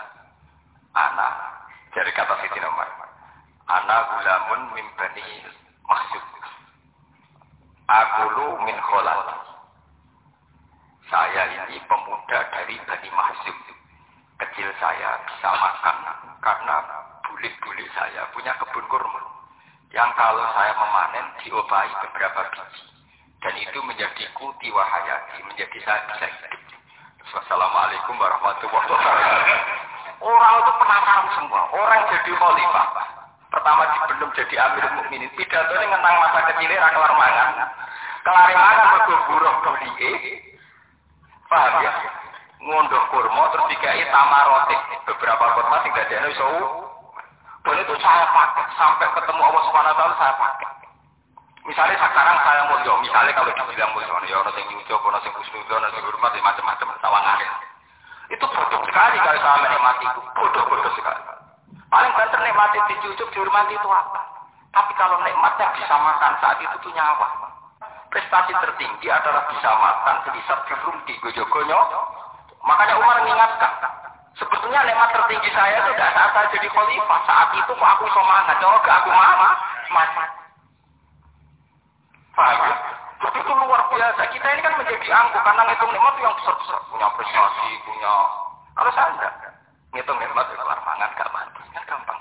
ana 0.98 1.30
dari 1.94 2.10
kata 2.18 2.34
Siti 2.42 2.58
Umar 2.65 2.89
ana 3.70 3.98
gulamun 4.10 4.74
min 4.74 4.89
bani 4.98 5.46
maksud 5.86 6.35
lu 8.36 8.48
min 8.65 8.77
kholal 8.82 9.22
saya 11.06 11.44
ini 11.54 11.77
pemuda 11.86 12.39
dari 12.50 12.75
Bani 12.89 13.10
Mahzub 13.13 13.58
kecil 14.42 14.70
saya 14.82 15.22
bisa 15.30 15.50
makan 15.54 15.98
karena 16.42 16.75
bulik-bulik 17.30 17.89
saya 17.94 18.25
punya 18.34 18.58
kebun 18.58 18.86
kurma 18.89 19.22
yang 19.94 20.10
kalau 20.18 20.44
saya 20.58 20.74
memanen 20.75 21.25
diobahi 21.46 21.94
beberapa 22.01 22.42
biji 22.51 22.84
dan 23.46 23.54
itu 23.54 23.80
menjadi 23.86 24.24
kuti 24.34 24.68
wahayati 24.74 25.46
menjadi 25.46 25.77
saya 25.86 26.01
bisa 26.10 26.25
hidup 26.25 26.65
Wassalamualaikum 27.25 28.22
warahmatullahi 28.22 28.86
wabarakatuh. 28.86 30.24
Orang 30.24 30.54
itu 30.62 30.72
penasaran 30.77 31.27
semua. 31.34 31.62
Orang 31.74 32.01
jadi 32.08 32.32
khalifah. 32.38 32.88
Pertama 33.55 33.88
belum 34.12 34.29
jadi 34.35 34.55
amir 34.67 34.83
mukminin. 35.00 35.31
Pidato 35.39 35.71
ini 35.79 35.88
tentang 35.88 36.15
masa 36.19 36.39
kecilnya 36.51 36.83
ra 36.83 36.89
kelar 36.91 37.13
mangan. 37.15 37.50
Kelar 38.27 38.50
mangan 38.51 38.88
mergo. 38.91 39.15
Paham 41.47 41.74
ya? 41.79 41.91
Ngondoh 42.59 43.03
kurma 43.15 43.43
terus 43.55 43.67
dikai 43.71 44.03
tamarotik. 44.12 44.79
Beberapa 45.07 45.45
kurma 45.55 45.75
sing 45.88 45.91
dadekno 45.95 46.27
iso 46.35 46.47
dan 47.65 47.81
itu 47.81 47.93
saya 47.97 48.29
pakai 48.29 48.65
sampai 48.77 49.09
ketemu 49.09 49.41
Allah 49.41 49.63
Subhanahu 49.65 49.97
wa 49.97 50.15
saya 50.21 50.33
pakai. 50.38 50.69
Misalnya 51.65 51.97
sekarang 51.97 52.38
saya 52.45 52.62
mulia, 52.69 52.93
misalnya 53.01 53.33
kalau 53.33 53.50
dibilang 53.50 53.89
mulia, 53.97 54.21
ya 54.29 54.38
orang 54.38 54.53
yang 54.53 54.69
nyucuk, 54.69 55.01
orang 55.01 55.17
yang 55.25 55.33
khusnudon, 55.33 55.81
orang 55.81 55.97
yang 55.97 56.05
hormat, 56.05 56.33
macam-macam, 56.38 56.88
sawangan. 57.01 57.38
Itu 58.29 58.45
bodoh 58.45 58.81
sekali 58.85 59.17
kalau 59.17 59.39
saya 59.41 59.57
menikmati 59.65 60.05
itu, 60.05 60.21
bodoh-bodoh 60.38 60.93
sekali. 60.93 61.35
Paling 61.96 62.12
banter 62.12 62.40
nikmati 62.44 62.78
dicucuk, 62.92 63.32
dihormati 63.32 63.72
itu 63.72 63.88
apa? 63.88 64.20
Tapi 64.75 64.92
kalau 65.00 65.16
nikmatnya 65.24 65.72
bisa 65.80 65.96
makan 65.96 66.36
saat 66.44 66.60
itu 66.60 66.75
tuh 66.84 66.92
nyawa. 66.92 67.48
Prestasi 68.12 68.52
tertinggi 68.52 69.08
adalah 69.08 69.48
bisa 69.48 69.70
makan, 69.72 70.16
bisa 70.36 70.54
di 71.08 71.14
gojogonyo. 71.24 71.80
Makanya 72.68 73.00
Umar 73.00 73.24
mengingatkan, 73.24 73.72
sebetulnya 74.36 74.84
nikmat 74.84 75.16
tertinggi 75.16 75.48
saya 75.56 75.80
itu 75.80 75.96
tidak 75.96 76.12
saat 76.12 76.32
saya 76.36 76.48
jadi 76.52 76.68
khalifah. 76.68 77.20
Saat 77.24 77.50
itu 77.56 77.72
kok 77.72 77.92
aku 77.96 78.06
semangat, 78.12 78.60
coba 78.60 78.92
aku 79.00 79.10
mama, 79.16 79.50
mati. 79.96 80.25
Paham 82.36 82.60
ya? 82.68 82.75
Jadi 83.24 83.38
itu 83.40 83.52
luar 83.56 83.82
biasa. 83.88 84.22
Kita 84.28 84.48
ini 84.52 84.60
kan 84.60 84.75
menjadi 84.75 85.08
angkuh 85.08 85.40
karena 85.40 85.62
ngitung 85.72 85.92
nikmat 85.96 86.16
yang 86.20 86.36
besar-besar. 86.36 86.80
Punya 86.92 87.08
prestasi, 87.16 87.70
punya... 87.88 88.14
Kalau 88.75 88.92
saya 88.92 89.08
enggak. 89.16 89.34
Ngitung 89.96 90.20
nikmat 90.20 90.46
itu 90.52 90.60
kelar 90.60 90.80
mangan, 90.84 91.10
gak 91.16 91.30
mati. 91.32 91.62
Kan 91.72 91.84
gampang. 91.88 92.20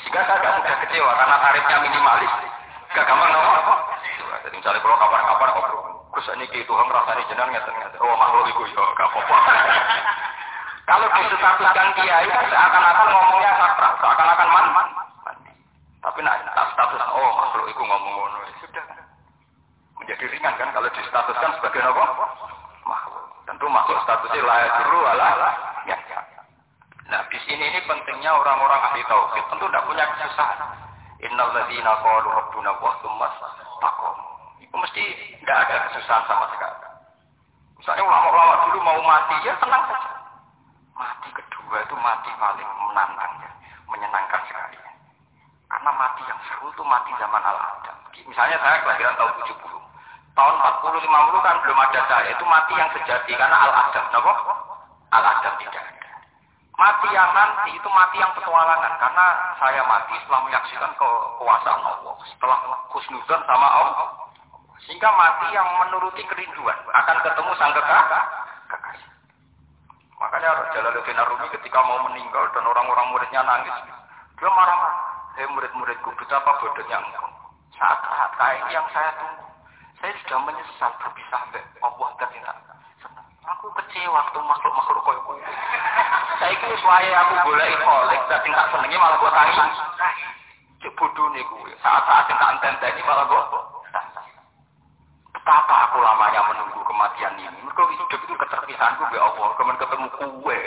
Sehingga 0.00 0.07
saya 0.07 0.07
gak 0.26 0.54
mudah 0.58 0.76
kecewa 0.82 1.12
karena 1.14 1.36
tarifnya 1.38 1.76
minimalis. 1.84 2.32
Gak 2.90 3.04
gampang 3.06 3.30
apa? 3.30 3.74
Jadi 4.48 4.54
misalnya 4.58 4.80
kalau 4.80 4.96
kabar-kabar, 4.98 5.48
kok 5.52 5.66
Gus 6.16 6.28
ini 6.34 6.46
ke 6.50 6.66
Tuhan 6.66 6.86
rasanya 6.90 7.22
jenang 7.30 7.48
ngeten-ngeten. 7.54 8.00
Oh 8.02 8.16
makhluk 8.18 8.50
itu 8.50 8.62
ya 8.74 8.82
gak 8.96 9.08
apa-apa. 9.12 9.36
Kalau 10.88 11.04
disetatuskan 11.04 11.88
kiai 12.00 12.26
kan 12.32 12.44
seakan-akan 12.48 13.06
ngomongnya 13.12 13.52
sakral, 13.60 13.92
seakan-akan 14.00 14.48
man, 14.48 14.66
man, 14.72 14.86
mandi. 15.20 15.52
Tapi 16.00 16.18
nak 16.24 16.40
status, 16.72 17.02
oh 17.12 17.30
makhluk 17.36 17.68
itu 17.68 17.82
ngomong-ngomong. 17.84 18.48
Sudah 18.64 18.84
menjadi 20.00 20.24
ringan 20.32 20.54
kan 20.56 20.72
kalau 20.72 20.88
distatuskan 20.88 21.50
sebagai 21.60 21.84
apa? 21.84 22.04
Makhluk. 22.88 23.24
Tentu 23.44 23.66
makhluk 23.68 24.00
statusnya 24.08 24.40
layak 24.48 24.72
dulu 24.80 24.98
ala 25.04 25.28
ya. 25.28 25.67
Sini 27.48 27.64
ini 27.64 27.80
pentingnya 27.88 28.28
orang-orang 28.28 28.92
ahli 28.92 29.00
tauhid 29.08 29.44
tentu 29.48 29.64
tidak 29.72 29.84
punya 29.88 30.04
kesusahan. 30.04 30.68
Innal 31.24 31.50
ladzina 31.56 31.96
qalu 32.04 32.28
rabbuna 32.28 32.76
taqom. 32.76 34.16
Itu 34.60 34.76
mesti 34.76 35.02
tidak 35.40 35.56
ada 35.64 35.74
kesusahan 35.88 36.24
sama 36.28 36.44
sekali. 36.52 36.76
Misalnya 37.80 38.04
ulama-ulama 38.04 38.54
dulu 38.68 38.78
mau 38.84 39.00
mati 39.00 39.34
ya 39.48 39.56
tenang 39.56 39.80
saja. 39.88 40.12
Mati 40.92 41.28
kedua 41.32 41.76
itu 41.80 41.96
mati 41.96 42.30
paling 42.36 42.68
menantang 42.92 43.32
ya, 43.40 43.50
menyenangkan 43.88 44.42
sekali. 44.44 44.76
Karena 45.72 45.90
mati 45.96 46.22
yang 46.28 46.40
seru 46.52 46.68
itu 46.68 46.84
mati 46.84 47.10
zaman 47.16 47.40
al-Adam. 47.40 47.96
Misalnya 48.28 48.60
saya 48.60 48.76
kelahiran 48.84 49.16
tahun 49.16 49.32
70 49.40 49.56
tahun 50.36 50.54
40 50.54 51.02
50 51.02 51.46
kan 51.48 51.56
belum 51.66 51.78
ada 51.82 52.00
saya 52.06 52.30
itu 52.30 52.44
mati 52.46 52.72
yang 52.78 52.86
sejati 52.94 53.34
karena 53.34 53.58
al 53.58 53.74
adam 53.74 54.06
napa 54.14 54.32
al 55.10 55.24
adam 55.34 55.54
tidak 55.58 55.82
ada 55.82 55.97
mati 57.08 57.32
nanti 57.32 57.70
itu 57.72 57.88
mati 57.88 58.16
yang 58.20 58.32
petualangan. 58.36 58.92
Karena 59.00 59.26
saya 59.56 59.82
mati 59.88 60.14
setelah 60.20 60.40
menyaksikan 60.44 60.92
kekuasaan 60.98 61.80
Allah. 61.80 62.14
Setelah 62.28 62.58
khusnudan 62.92 63.40
sama 63.48 63.68
Allah. 63.68 64.08
Sehingga 64.84 65.10
mati 65.16 65.46
yang 65.56 65.68
menuruti 65.80 66.22
kerinduan. 66.28 66.76
Akan 66.92 67.16
ketemu 67.24 67.50
sang 67.56 67.72
kekasih. 67.72 69.08
Makanya 70.18 70.50
Jalaluddin 70.74 71.14
Arumi 71.14 71.46
ketika 71.54 71.78
mau 71.86 72.02
meninggal 72.10 72.50
dan 72.50 72.66
orang-orang 72.66 73.06
muridnya 73.14 73.38
nangis 73.46 73.76
dia 74.38 74.50
marah-marah. 74.50 74.98
Hei 75.38 75.46
murid-muridku 75.54 76.10
betapa 76.18 76.58
bodohnya 76.58 76.98
engkau. 76.98 77.30
Saat-saat 77.78 78.30
kayak 78.34 78.66
yang 78.74 78.86
saya 78.90 79.14
tunggu 79.22 79.46
saya 79.98 80.14
sudah 80.22 80.38
menyesal 80.46 80.90
berpisah 81.02 81.42
sampai 81.42 81.62
Allah 81.82 82.10
ternyata. 82.22 82.74
Aku 83.48 83.72
kecewa 83.72 84.12
waktu 84.12 84.38
makhluk-makhluk 84.44 85.00
koyo 85.08 85.20
koyo. 85.24 85.48
Saya 86.36 86.52
kira 86.60 86.76
suaya 86.84 87.10
aku 87.24 87.48
boleh 87.48 87.80
kolek, 87.80 88.20
tapi 88.28 88.52
tak 88.52 88.68
senengi 88.76 88.96
malah 89.00 89.16
buat 89.24 89.32
tangi. 89.32 89.56
Cek 90.84 90.92
bodoh 91.00 91.32
nih 91.32 91.40
gue. 91.40 91.72
Saat-saat 91.80 92.28
yang 92.28 92.36
tak 92.36 92.50
enten 92.60 92.92
malah 93.08 93.24
gue. 93.24 93.60
Betapa 95.32 95.74
aku 95.88 95.96
lamanya 95.96 96.44
menunggu 96.44 96.80
kematian 96.84 97.40
ini. 97.40 97.58
Mereka 97.64 97.82
hidup 97.88 98.20
itu 98.20 98.34
keterpisahan 98.36 99.00
gue 99.00 99.16
Allah. 99.16 99.48
Kemudian 99.56 99.80
ketemu 99.80 100.06
kue. 100.12 100.60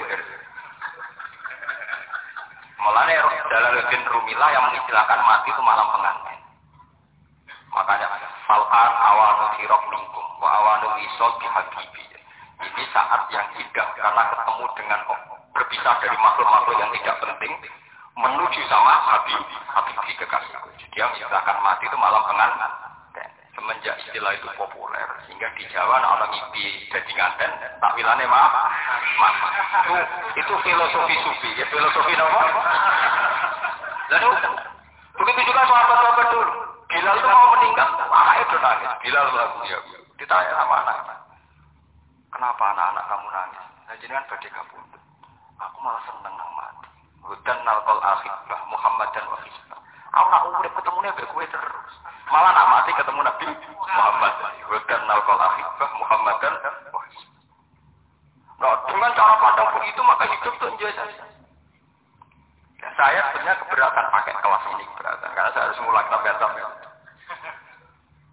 Mulanya 2.82 3.30
Jalaluddin 3.46 4.04
Rumilah 4.10 4.50
yang 4.58 4.64
mengistilahkan 4.74 5.20
mati 5.22 5.54
itu 5.54 5.62
malam 5.62 5.86
pengantin. 5.86 6.40
Makanya 7.78 8.10
fal'an 8.50 8.92
awanu 9.06 9.54
sirok 9.62 9.84
minkum 9.94 10.26
wa 10.42 10.50
awanu 10.50 10.98
wisol 10.98 11.30
bihabibi. 11.38 12.11
Ini 12.82 12.90
saat 12.98 13.30
yang 13.30 13.46
indah 13.62 13.94
karena 13.94 14.24
ketemu 14.34 14.66
dengan 14.74 15.00
berpisah 15.54 16.02
dari 16.02 16.18
makhluk-makhluk 16.18 16.82
yang 16.82 16.90
tidak 16.98 17.14
penting. 17.22 17.54
menuju 18.18 18.62
sama 18.74 18.98
Habib 19.06 19.38
Habib 19.70 19.98
kekasihku. 20.18 20.66
Dia 20.98 21.06
misalkan 21.14 21.62
mati 21.62 21.86
itu 21.86 21.94
malam 22.02 22.26
pengantin. 22.26 22.74
Semenjak 23.54 24.02
istilah 24.02 24.34
itu 24.34 24.50
populer, 24.58 25.06
sehingga 25.30 25.46
di 25.54 25.70
Jawa 25.70 26.02
orang 26.02 26.34
ngipi 26.34 26.90
jadi 26.90 27.12
nganten, 27.14 27.52
wilane 28.02 28.26
maaf, 28.26 28.54
maaf. 29.22 29.38
Itu, 29.86 29.94
itu 30.42 30.54
filosofi 30.66 31.16
sufi, 31.22 31.50
ya 31.62 31.66
filosofi 31.70 32.18
apa? 32.18 32.62
Lalu, 34.10 34.30
begitu 35.22 35.42
juga 35.54 35.62
sahabat-sahabat 35.70 36.28
dulu. 36.34 36.52
Bilal 36.90 37.14
itu 37.14 37.30
mau 37.30 37.48
meninggal, 37.54 37.90
anak 38.10 38.36
itu 38.42 38.56
nangis. 38.58 38.92
Bilal 39.06 39.26
lagu 39.38 39.60
ya, 39.70 39.78
ditanya 40.18 40.54
sama 40.58 40.76
anak. 40.82 41.21
Kenapa 42.42 42.74
anak-anak 42.74 43.06
kamu 43.06 43.28
nangis? 43.30 43.66
Nah, 43.86 43.96
kan 44.02 44.26
badai 44.26 44.50
kabur. 44.50 44.82
Aku 45.62 45.78
malah 45.78 46.02
seneng 46.10 46.34
nang 46.34 46.52
mati. 46.58 46.90
Hudan 47.22 47.58
nalkol 47.62 48.02
akhibah 48.02 48.62
Muhammad 48.66 49.14
dan 49.14 49.30
Wahizbah. 49.30 49.78
Aku 50.10 50.26
nak 50.26 50.50
urip 50.50 50.74
ketemu 50.74 51.00
nabi 51.06 51.22
gue 51.22 51.46
terus. 51.54 51.94
Malah 52.34 52.50
nak 52.58 52.68
mati 52.74 52.98
ketemu 52.98 53.22
Nabi 53.22 53.46
Muhammad. 53.78 54.34
Hudan 54.74 55.02
nalkol 55.06 55.38
akhibah 55.38 55.90
Muhammad 56.02 56.36
dan 56.42 56.54
Wahizbah. 56.90 57.42
Nah, 58.58 58.74
dengan 58.90 59.12
cara 59.14 59.34
pandang 59.38 59.70
begitu 59.78 60.02
maka 60.02 60.26
hidup 60.26 60.54
itu 60.58 60.66
enjoy 60.66 60.92
saja. 60.98 61.26
Ya, 62.82 62.90
saya 62.98 63.22
sebenarnya 63.38 63.62
keberatan 63.62 64.06
pakai 64.10 64.34
kelas 64.34 64.64
ini 64.74 64.84
keberatan 64.90 65.30
karena 65.38 65.50
saya 65.54 65.70
harus 65.70 65.82
mulai 65.86 66.10
sampai 66.10 66.66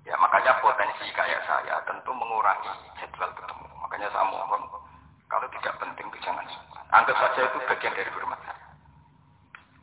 Ya 0.08 0.16
makanya 0.16 0.56
potensi 0.64 1.04
kayak 1.12 1.44
saya 1.44 1.76
tentu 1.84 2.08
mengurangi 2.16 2.72
jadwal 2.96 3.28
ketemu. 3.36 3.67
Makanya 3.98 4.14
saya 4.14 4.30
mohon 4.30 4.62
kalau 5.26 5.46
tidak 5.58 5.74
penting 5.82 6.06
itu 6.06 6.18
jangan 6.22 6.46
Anggap 6.94 7.18
saja 7.18 7.50
itu 7.50 7.58
bagian 7.66 7.90
dari 7.98 8.06
hormat 8.14 8.38
saya. 8.46 8.62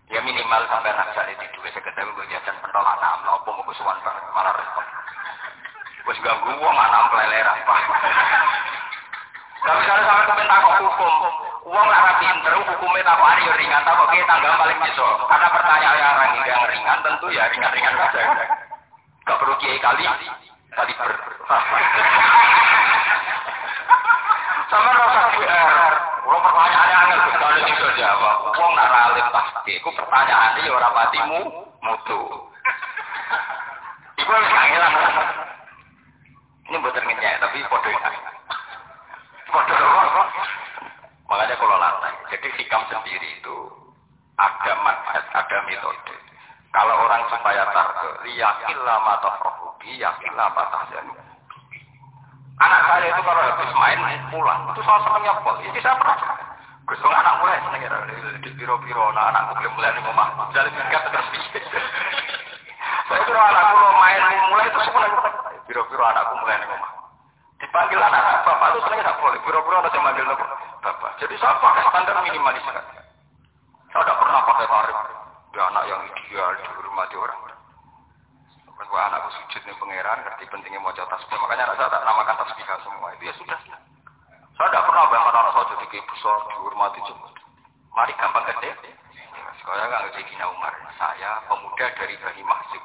Ya 0.08 0.24
minimal 0.24 0.64
sampai 0.72 0.96
anak 0.96 1.12
saya 1.12 1.36
di 1.36 1.44
dua 1.52 1.68
sekedar 1.68 2.00
gue 2.00 2.26
jajan 2.32 2.56
pentol 2.64 2.88
anak 2.96 3.12
apa 3.28 3.44
mau 3.44 3.60
kesuwan 3.68 4.00
malah 4.32 4.56
repot. 4.56 4.88
Wes 6.08 6.20
ganggu 6.24 6.48
wong 6.48 6.76
anak 6.80 7.12
peleleran 7.12 7.60
pak. 7.68 7.80
Tapi 9.68 9.82
kalau 9.84 10.04
sampai 10.08 10.26
kemen 10.32 10.48
takut 10.48 10.76
hukum, 10.80 11.14
uang 11.76 11.88
lah 11.92 12.16
pinter, 12.16 12.54
hukumnya 12.56 13.04
tak 13.04 13.20
hari 13.20 13.44
ringan, 13.52 13.84
tak 13.84 14.00
kok 14.00 14.16
tanggal 14.16 14.54
paling 14.64 14.80
besok. 14.80 15.28
Karena 15.28 15.48
pertanyaan 15.52 16.00
yang, 16.00 16.32
yang 16.48 16.64
ringan 16.72 17.00
tentu 17.04 17.28
ya 17.36 17.52
ringan-ringan 17.52 18.00
saja. 18.00 18.24
Gak 19.28 19.38
perlu 19.44 19.60
kiai 19.60 19.76
kali, 19.84 20.08
kali 20.72 20.94
ber. 20.96 21.12
Sama 24.76 24.92
rasa 24.92 25.22
GR. 25.38 25.94
Kalau 26.26 26.42
pertanyaannya 26.42 26.98
angel 27.06 27.20
sekali 27.32 27.60
bisa 27.70 27.88
jawab. 28.02 28.38
Wong 28.58 28.74
pasti. 29.36 29.72
Iku 29.76 29.92
pertanyaan 29.92 30.64
ini 30.64 30.70
orang 30.72 30.96
matimu 30.96 31.40
mutu. 31.84 32.22
Iku 34.16 34.30
harus 34.32 34.52
kangelan. 34.56 34.94
Ini 36.66 36.76
buat 36.82 36.96
ngenyek 36.96 37.36
tapi 37.44 37.58
foto 37.68 37.88
ini. 37.92 38.20
Foto 39.52 39.74
Makanya 41.26 41.56
kalau 41.58 41.78
lantai. 41.82 42.14
Jadi 42.32 42.48
hikam 42.56 42.82
sendiri 42.88 43.30
itu 43.42 43.58
ada 44.40 44.72
manfaat, 44.80 45.26
ada 45.34 45.58
metode. 45.68 46.16
Kalau 46.70 46.96
orang 47.08 47.24
supaya 47.32 47.64
tarke, 47.72 48.30
yakinlah 48.36 49.00
mata 49.02 49.32
prohubi, 49.40 49.96
yakinlah 49.96 50.52
mata 50.54 50.70
tahzanu. 50.76 51.16
Anak 52.56 52.82
saya 52.88 53.06
itu 53.12 53.22
kalau 53.24 53.42
habis 53.42 53.72
main 53.76 54.00
pulang, 54.32 54.62
itu 54.72 54.82
saya 54.84 55.00
senengnya 55.04 55.34
pol. 55.44 55.56
Ini 55.60 55.80
saya 55.80 55.96
pernah. 56.00 56.35
Gus 56.86 57.02
anak 57.02 57.42
mulai 57.42 57.58
seneng 57.66 57.82
ya 57.82 57.98
di 58.46 58.50
biro-biro, 58.54 59.10
nah 59.18 59.34
anakku 59.34 59.58
boleh 59.58 59.72
mulai 59.74 59.98
di 59.98 60.02
rumah. 60.06 60.28
Jadi 60.54 60.70
tingkat 60.70 61.02
terus 61.10 61.28
Saya 63.10 63.22
kira 63.26 63.42
anakku 63.42 63.74
kalau 63.74 63.94
main 63.98 64.22
mulai 64.54 64.70
itu 64.70 64.80
semua 64.86 65.10
biro-biro 65.66 66.04
anakku 66.06 66.34
mulai 66.46 66.62
di 66.62 66.68
rumah. 66.70 66.92
Dipanggil 67.58 67.98
anak 67.98 68.46
bapak 68.46 68.68
itu 68.70 68.80
senengnya 68.86 69.06
tidak 69.10 69.18
boleh. 69.18 69.40
Biro-biro 69.42 69.76
ada 69.82 69.90
yang 69.90 70.04
manggil 70.06 70.26
bapak. 70.86 71.12
Jadi 71.18 71.34
saya 71.42 71.58
pakai 71.58 71.84
standar 71.90 72.16
minimalis. 72.22 72.62
Saya 72.70 74.02
tidak 74.06 74.18
pernah 74.22 74.42
pakai 74.46 74.66
tarif. 74.70 74.98
Dia 75.58 75.64
anak 75.66 75.84
yang 75.90 76.02
ideal 76.06 76.50
dihormati 76.54 77.16
orang. 77.18 77.40
Kalau 78.78 79.02
anakku 79.02 79.30
sujud 79.34 79.62
nih 79.66 79.76
pangeran, 79.82 80.18
ngerti 80.22 80.44
pentingnya 80.54 80.80
mau 80.86 80.94
tasbih. 80.94 81.38
Makanya 81.42 81.74
anak 81.74 81.76
saya 81.82 81.90
tak 81.90 82.04
namakan 82.06 82.36
tasbih 82.46 82.66
semua. 82.86 83.10
Itu 83.18 83.24
ya 83.26 83.34
sudah. 83.42 83.60
Saya 84.56 84.72
tidak 84.72 84.88
pernah 84.88 85.04
bayangkan 85.12 85.36
anak 85.36 85.52
saya 85.52 85.68
jadi 85.76 85.86
kayak 85.92 86.08
besar, 86.08 86.38
dihormati 86.48 87.00
cuma. 87.04 87.28
Mari 87.92 88.14
gampang 88.16 88.48
gede. 88.48 88.72
Sekarang 89.60 89.88
nggak 89.92 90.16
jadi 90.16 90.34
Umar. 90.48 90.74
Saya 90.96 91.44
pemuda 91.52 91.86
dari 92.00 92.16
Bani 92.24 92.44
Mahsib. 92.48 92.84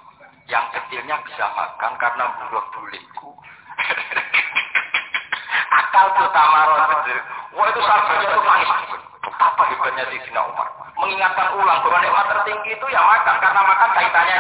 Yang 0.51 0.67
kecilnya 0.75 1.23
bisa 1.23 1.47
makan 1.55 1.93
karena 2.03 2.25
buruh 2.43 2.65
buliku. 2.75 3.31
Akal 5.79 6.07
utama 6.19 6.59
roh 6.67 6.79
Wah 7.55 7.67
itu 7.71 7.81
sahabatnya 7.87 8.27
itu 8.27 8.41
nangis. 8.43 8.71
Betapa 9.23 9.63
hebatnya 9.71 10.05
Sayyidina 10.11 10.43
Umar. 10.51 10.67
Mengingatkan 10.99 11.55
ulang 11.55 11.79
bahwa 11.87 12.03
nikmat 12.03 12.27
tertinggi 12.35 12.75
itu 12.75 12.87
ya 12.91 12.99
makan. 12.99 13.37
Karena 13.39 13.63
makan 13.63 13.91
kaitannya 13.95 14.39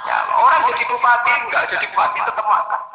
Ya, 0.00 0.16
orang 0.32 0.64
jadi 0.64 0.84
bupati, 0.88 1.32
enggak 1.44 1.64
jadi 1.72 1.86
bupati 1.92 2.18
tetap 2.24 2.44
makan. 2.44 2.89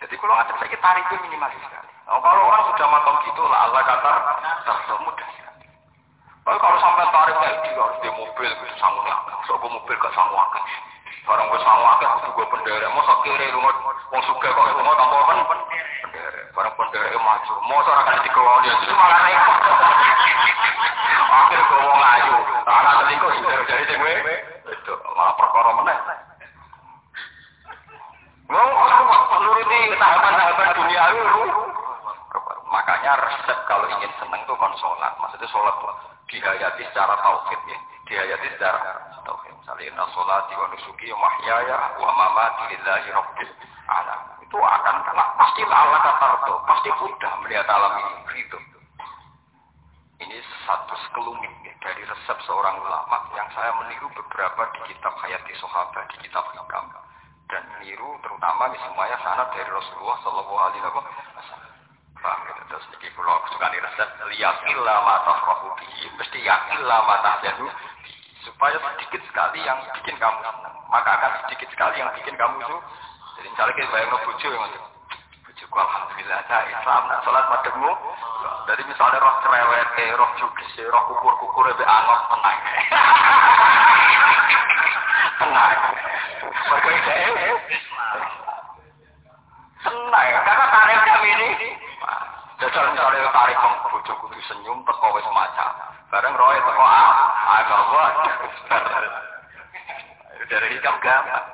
Jadi 0.00 0.14
kalau 0.16 0.32
ada 0.32 0.52
saya 0.56 0.78
tarik 0.80 1.04
itu 1.12 1.16
minimalis 1.28 1.60
sekali. 1.60 1.88
Oh, 2.08 2.18
kalau 2.24 2.42
orang 2.48 2.62
sudah 2.72 2.86
makan 2.88 3.14
gitu 3.28 3.42
lah 3.44 3.68
Allah 3.68 3.82
kata 3.84 4.12
terus 4.64 5.00
mudah 5.04 5.28
sekali. 5.36 5.66
Tapi 6.40 6.56
kalau 6.56 6.76
sampai 6.80 7.04
tarik 7.12 7.36
kayak 7.36 7.56
gitu 7.68 7.78
harus 7.84 7.98
di 8.00 8.10
mobil 8.16 8.48
gitu 8.48 8.74
sanggup 8.80 9.04
So 9.44 9.60
gue 9.60 9.68
mobil 9.68 9.96
ke 10.00 10.08
sanggup 10.16 10.48
Barang 11.28 11.52
gue 11.52 11.60
sanggup 11.60 11.86
akeh 12.00 12.08
kudu 12.16 12.28
gue 12.32 12.46
pendere. 12.48 12.86
Masa 12.96 13.12
kiri 13.20 13.46
rumah 13.52 13.72
wong 14.08 14.22
suka 14.24 14.48
kok 14.48 14.72
rumah 14.72 14.94
tanpa 14.96 15.16
pen 15.28 15.38
pendere. 15.44 16.40
Barang 16.56 16.74
pendere 16.80 17.16
maju. 17.20 17.54
Ora 17.60 18.02
kena 18.08 18.18
dikelola 18.24 18.60
ya 18.64 18.74
itu 18.80 18.94
malah 18.96 19.20
repot. 19.20 19.58
Akhir 21.44 21.60
gue 21.60 21.80
wong 21.84 22.00
ayu. 22.00 22.36
Anak 22.64 22.94
selingkuh 23.04 23.32
sudah 23.36 23.62
jadi 23.68 23.84
sing 23.84 24.00
itu 24.70 24.92
malah 25.12 25.34
perkara 25.36 25.70
meneh. 25.76 25.98
menuruti 29.40 29.80
tahapan-tahapan 29.96 30.68
dunia 30.76 31.04
itu. 31.14 31.42
Makanya 32.70 33.12
resep 33.18 33.58
kalau 33.66 33.86
ingin 33.98 34.12
seneng 34.22 34.40
tuh 34.46 34.54
kon 34.54 34.70
sholat. 34.78 35.12
Maksudnya 35.18 35.48
sholat 35.50 35.74
tuh 35.82 35.94
dihayati 36.30 36.82
secara 36.92 37.18
tauhid 37.18 37.60
ya. 37.66 37.78
Dihayati 38.06 38.48
secara 38.54 38.78
tauhid. 39.26 39.54
Misalnya 39.58 39.90
sholati 40.50 40.56
wa 40.58 40.68
nusuki 40.74 41.12
wa 41.12 41.18
mahyaya 41.18 41.78
wa 41.98 42.10
mamati 42.12 42.74
lillahi 42.74 43.10
rabbil 43.14 43.52
alam. 43.86 44.20
Itu 44.42 44.58
akan 44.58 44.96
kena 45.06 45.24
pasti 45.38 45.62
Allah 45.62 46.00
kata 46.02 46.26
pasti 46.66 46.88
mudah 46.90 47.32
melihat 47.46 47.66
alam 47.70 47.92
ini 48.02 48.42
itu. 48.42 48.58
Ini 50.20 50.36
satu 50.68 50.94
sekelumit 51.08 51.48
ya, 51.64 51.72
dari 51.80 52.02
resep 52.04 52.38
seorang 52.44 52.76
ulama 52.82 53.24
yang 53.32 53.48
saya 53.56 53.72
meniru 53.80 54.10
beberapa 54.12 54.68
di 54.76 54.92
kitab 54.92 55.16
Hayati 55.16 55.54
Sahabat, 55.56 56.04
di 56.12 56.28
kitab 56.28 56.44
Hikam. 56.52 56.92
Dan 57.48 57.62
meniru 57.78 58.20
terutama 58.20 58.68
di 58.70 58.78
semuanya 58.84 59.16
sanad 59.24 59.48
dari 59.56 59.70
Rasulullah 59.70 60.18
Shallallahu 60.22 60.54
Alaihi 60.60 60.82
Wasallam. 60.84 61.74
Paham 62.20 62.38
gitu? 62.52 62.62
Terus 62.68 62.84
ini 63.00 63.08
kalau 63.16 63.40
suka 63.48 63.66
di 63.72 63.78
resep, 63.80 64.08
liyakillah 64.28 64.98
mata 65.08 65.34
bihi, 65.80 66.04
mesti 66.20 66.38
yakillah 66.44 67.00
mata 67.08 67.40
jadu 67.40 67.64
supaya 68.44 68.76
sedikit 68.80 69.20
sekali 69.28 69.60
yang 69.64 69.78
bikin 70.00 70.16
kamu 70.16 70.38
senang. 70.40 70.74
Maka 70.88 71.10
akan 71.20 71.32
sedikit 71.46 71.68
sekali 71.72 72.00
yang 72.00 72.10
bikin 72.16 72.34
kamu 72.36 72.56
itu. 72.60 72.76
Jadi 73.40 73.48
misalnya 73.52 73.74
kita 73.76 73.88
bayang 73.92 74.10
ngebujo 74.12 74.48
yang 74.52 74.64
bojoku 75.44 75.76
alhamdulillah 75.76 76.40
saya 76.48 76.64
Islam 76.72 77.02
nak 77.08 77.22
sholat 77.24 77.44
mademmu. 77.48 77.92
Dari 78.68 78.82
misalnya 78.86 79.18
roh 79.20 79.34
cerewet 79.44 79.88
roh 80.16 80.30
juga 80.40 80.64
sih 80.76 80.84
roh 80.88 81.02
kukur 81.08 81.34
kukur 81.40 81.64
lebih 81.68 81.88
angok 81.88 82.20
tenang. 82.32 82.58
Tenang. 85.40 85.72
Berbeda 86.68 87.14
tenang. 89.80 90.28
Karena 90.44 90.66
tarik 90.68 91.00
kami 91.08 91.28
ini 91.32 91.48
jajal 92.60 92.92
misalnya 92.92 93.32
tarik 93.32 93.56
bojo 93.88 94.12
kudu 94.20 94.36
senyum 94.44 94.84
teko 94.84 95.16
wis 95.16 95.24
maca 95.32 95.96
bareng 96.12 96.36
roe 96.36 96.60
teko 96.60 96.84
ah 96.84 97.64
agak 97.64 97.80
dari 100.50 100.69
hikam 100.80 100.96
gampang 101.04 101.46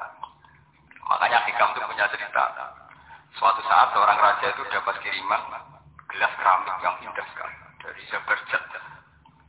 makanya 1.03 1.39
hikam 1.51 1.69
itu 1.75 1.83
punya 1.83 2.07
cerita 2.15 2.45
Suatu 3.37 3.61
saat 3.69 3.93
seorang 3.93 4.17
raja 4.17 4.49
itu 4.49 4.65
dapat 4.73 4.97
kiriman 5.05 5.43
gelas 6.09 6.33
keramik 6.41 6.73
yang 6.81 6.97
indah 7.05 7.27
sekali 7.37 7.53
dari 7.85 8.01
Zaberjat. 8.09 8.63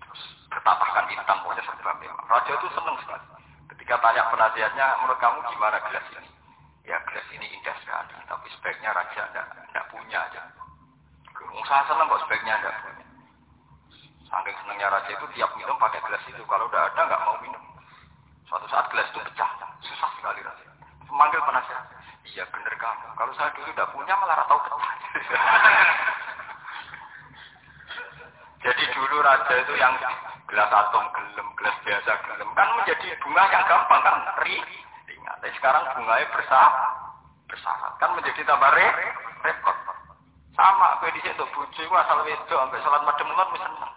Terus 0.04 0.22
bertatahkan 0.52 1.08
bintang, 1.08 1.40
pokoknya 1.40 1.64
serba. 1.64 1.96
Raja 2.28 2.52
itu 2.52 2.68
senang 2.76 3.00
sekali. 3.00 3.26
Ketika 3.72 3.96
tanya 4.04 4.28
penasihatnya, 4.28 4.88
menurut 5.00 5.20
kamu 5.24 5.40
gimana 5.48 5.80
gelas 5.88 6.04
ini? 6.20 6.32
Ya 6.84 7.00
gelas 7.08 7.28
ini 7.32 7.48
indah 7.48 7.76
sekali, 7.80 8.12
tapi 8.28 8.48
sebaiknya 8.60 8.92
raja 8.92 9.22
tidak 9.32 9.86
punya 9.88 10.20
aja. 10.20 10.42
Saya 11.64 11.84
senang 11.88 12.12
kok 12.12 12.22
sebaiknya 12.28 12.60
tidak 12.60 12.76
punya. 12.84 13.06
Saking 14.28 14.58
senangnya 14.68 14.88
raja 14.92 15.12
itu 15.16 15.26
tiap 15.32 15.52
minum 15.56 15.80
pakai 15.80 16.04
gelas 16.04 16.24
itu. 16.28 16.44
Kalau 16.44 16.68
udah 16.68 16.92
ada 16.92 17.02
nggak 17.08 17.24
mau 17.24 17.40
minum. 17.40 17.64
Suatu 18.52 18.68
saat 18.68 18.92
gelas 18.92 19.08
itu 19.16 19.24
pecah. 19.24 19.67
Sekali 20.18 20.42
raja. 20.42 20.66
Memanggil 21.08 21.42
penasehat. 21.46 21.86
Iya 22.28 22.44
bener 22.52 22.74
kamu. 22.76 23.08
Kalau 23.16 23.34
saya 23.40 23.50
dulu 23.56 23.72
tidak 23.72 23.88
punya 23.96 24.14
malah 24.20 24.44
tahu 24.50 24.60
pecah. 24.60 24.78
Jadi 28.68 28.84
dulu 28.92 29.16
raja 29.24 29.54
itu 29.64 29.74
yang 29.80 29.96
gelas 30.50 30.72
atom 30.74 31.06
gelem, 31.16 31.48
gelas 31.56 31.78
biasa 31.88 32.12
gelem. 32.26 32.50
Kan 32.58 32.68
menjadi 32.76 33.16
bunga 33.24 33.44
yang 33.48 33.64
gampang 33.70 34.02
kan 34.04 34.16
ri. 34.44 34.60
Tapi 35.28 35.52
sekarang 35.60 35.84
bunganya 35.94 36.28
bersah, 36.34 36.68
bersyarat. 37.48 37.94
Kan 38.02 38.10
menjadi 38.18 38.42
tambah 38.48 38.72
repot. 38.74 39.78
Sama, 40.58 40.98
aku 40.98 41.14
di 41.14 41.22
situ 41.22 41.46
bucu, 41.54 41.86
asal 41.86 42.26
wedok, 42.26 42.50
sampai 42.50 42.82
sholat 42.82 43.02
seneng. 43.06 43.92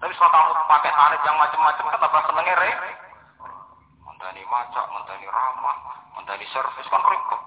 Tapi 0.00 0.12
setelah 0.16 0.32
kamu 0.32 0.64
pakai 0.66 0.90
tarif 0.90 1.20
yang 1.22 1.38
macam-macam 1.38 1.84
kan 1.86 2.02
apa 2.02 2.18
senengnya 2.26 2.54
re? 2.58 2.70
Mentani 4.20 4.44
macak, 4.52 4.84
mentani 4.92 5.24
ramah, 5.32 5.76
mentani 6.12 6.44
servis 6.52 6.84
kan 6.92 7.00
repot. 7.00 7.40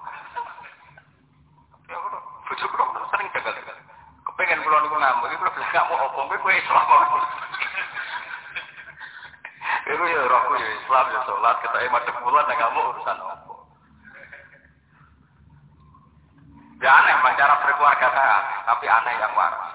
Ya 1.86 1.94
udah, 2.02 2.22
bujuk 2.50 2.66
sering 3.14 3.30
gagal-gagal. 3.30 3.78
Kepengen 4.26 4.58
pulau 4.66 4.82
niku 4.82 4.98
ngamuk, 4.98 5.30
itu 5.30 5.44
lebih 5.46 5.70
gak 5.70 5.86
mau 5.86 6.02
opong, 6.10 6.26
gue 6.34 6.38
gue 6.42 6.54
Islam 6.58 6.86
Itu 9.86 10.02
ya 10.02 10.20
rohku 10.26 10.52
ya 10.58 10.68
Islam 10.82 11.04
ya 11.14 11.20
sholat, 11.30 11.56
kita 11.62 11.78
macam 11.94 12.14
bulan 12.26 12.50
dan 12.50 12.58
kamu 12.58 12.80
urusan 12.90 13.22
apa. 13.22 13.54
Ya 16.82 16.90
aneh, 16.90 17.14
cara 17.38 17.54
berkeluarga 17.62 18.08
saya, 18.10 18.38
tapi 18.66 18.90
aneh 18.90 19.14
yang 19.22 19.30
waras 19.38 19.74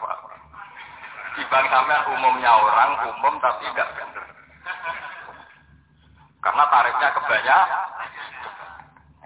bang 1.50 1.66
sampean 1.74 2.04
umumnya 2.14 2.52
orang 2.54 2.92
umum 3.10 3.34
tapi 3.42 3.66
enggak 3.66 3.90
benar. 3.98 4.19
Karena 6.50 6.66
tarifnya 6.66 7.14
kebanyak. 7.14 7.66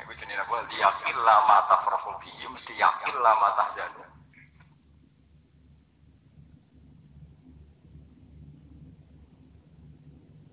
Ibu 0.03 0.11
jenis 0.11 0.43
apa? 0.43 0.55
Yakin 0.75 1.17
lama 1.23 1.57
tafrahu 1.71 2.19
mesti 2.51 2.75
yakin 2.75 3.15
lama 3.23 3.47
tahjanu. 3.55 4.12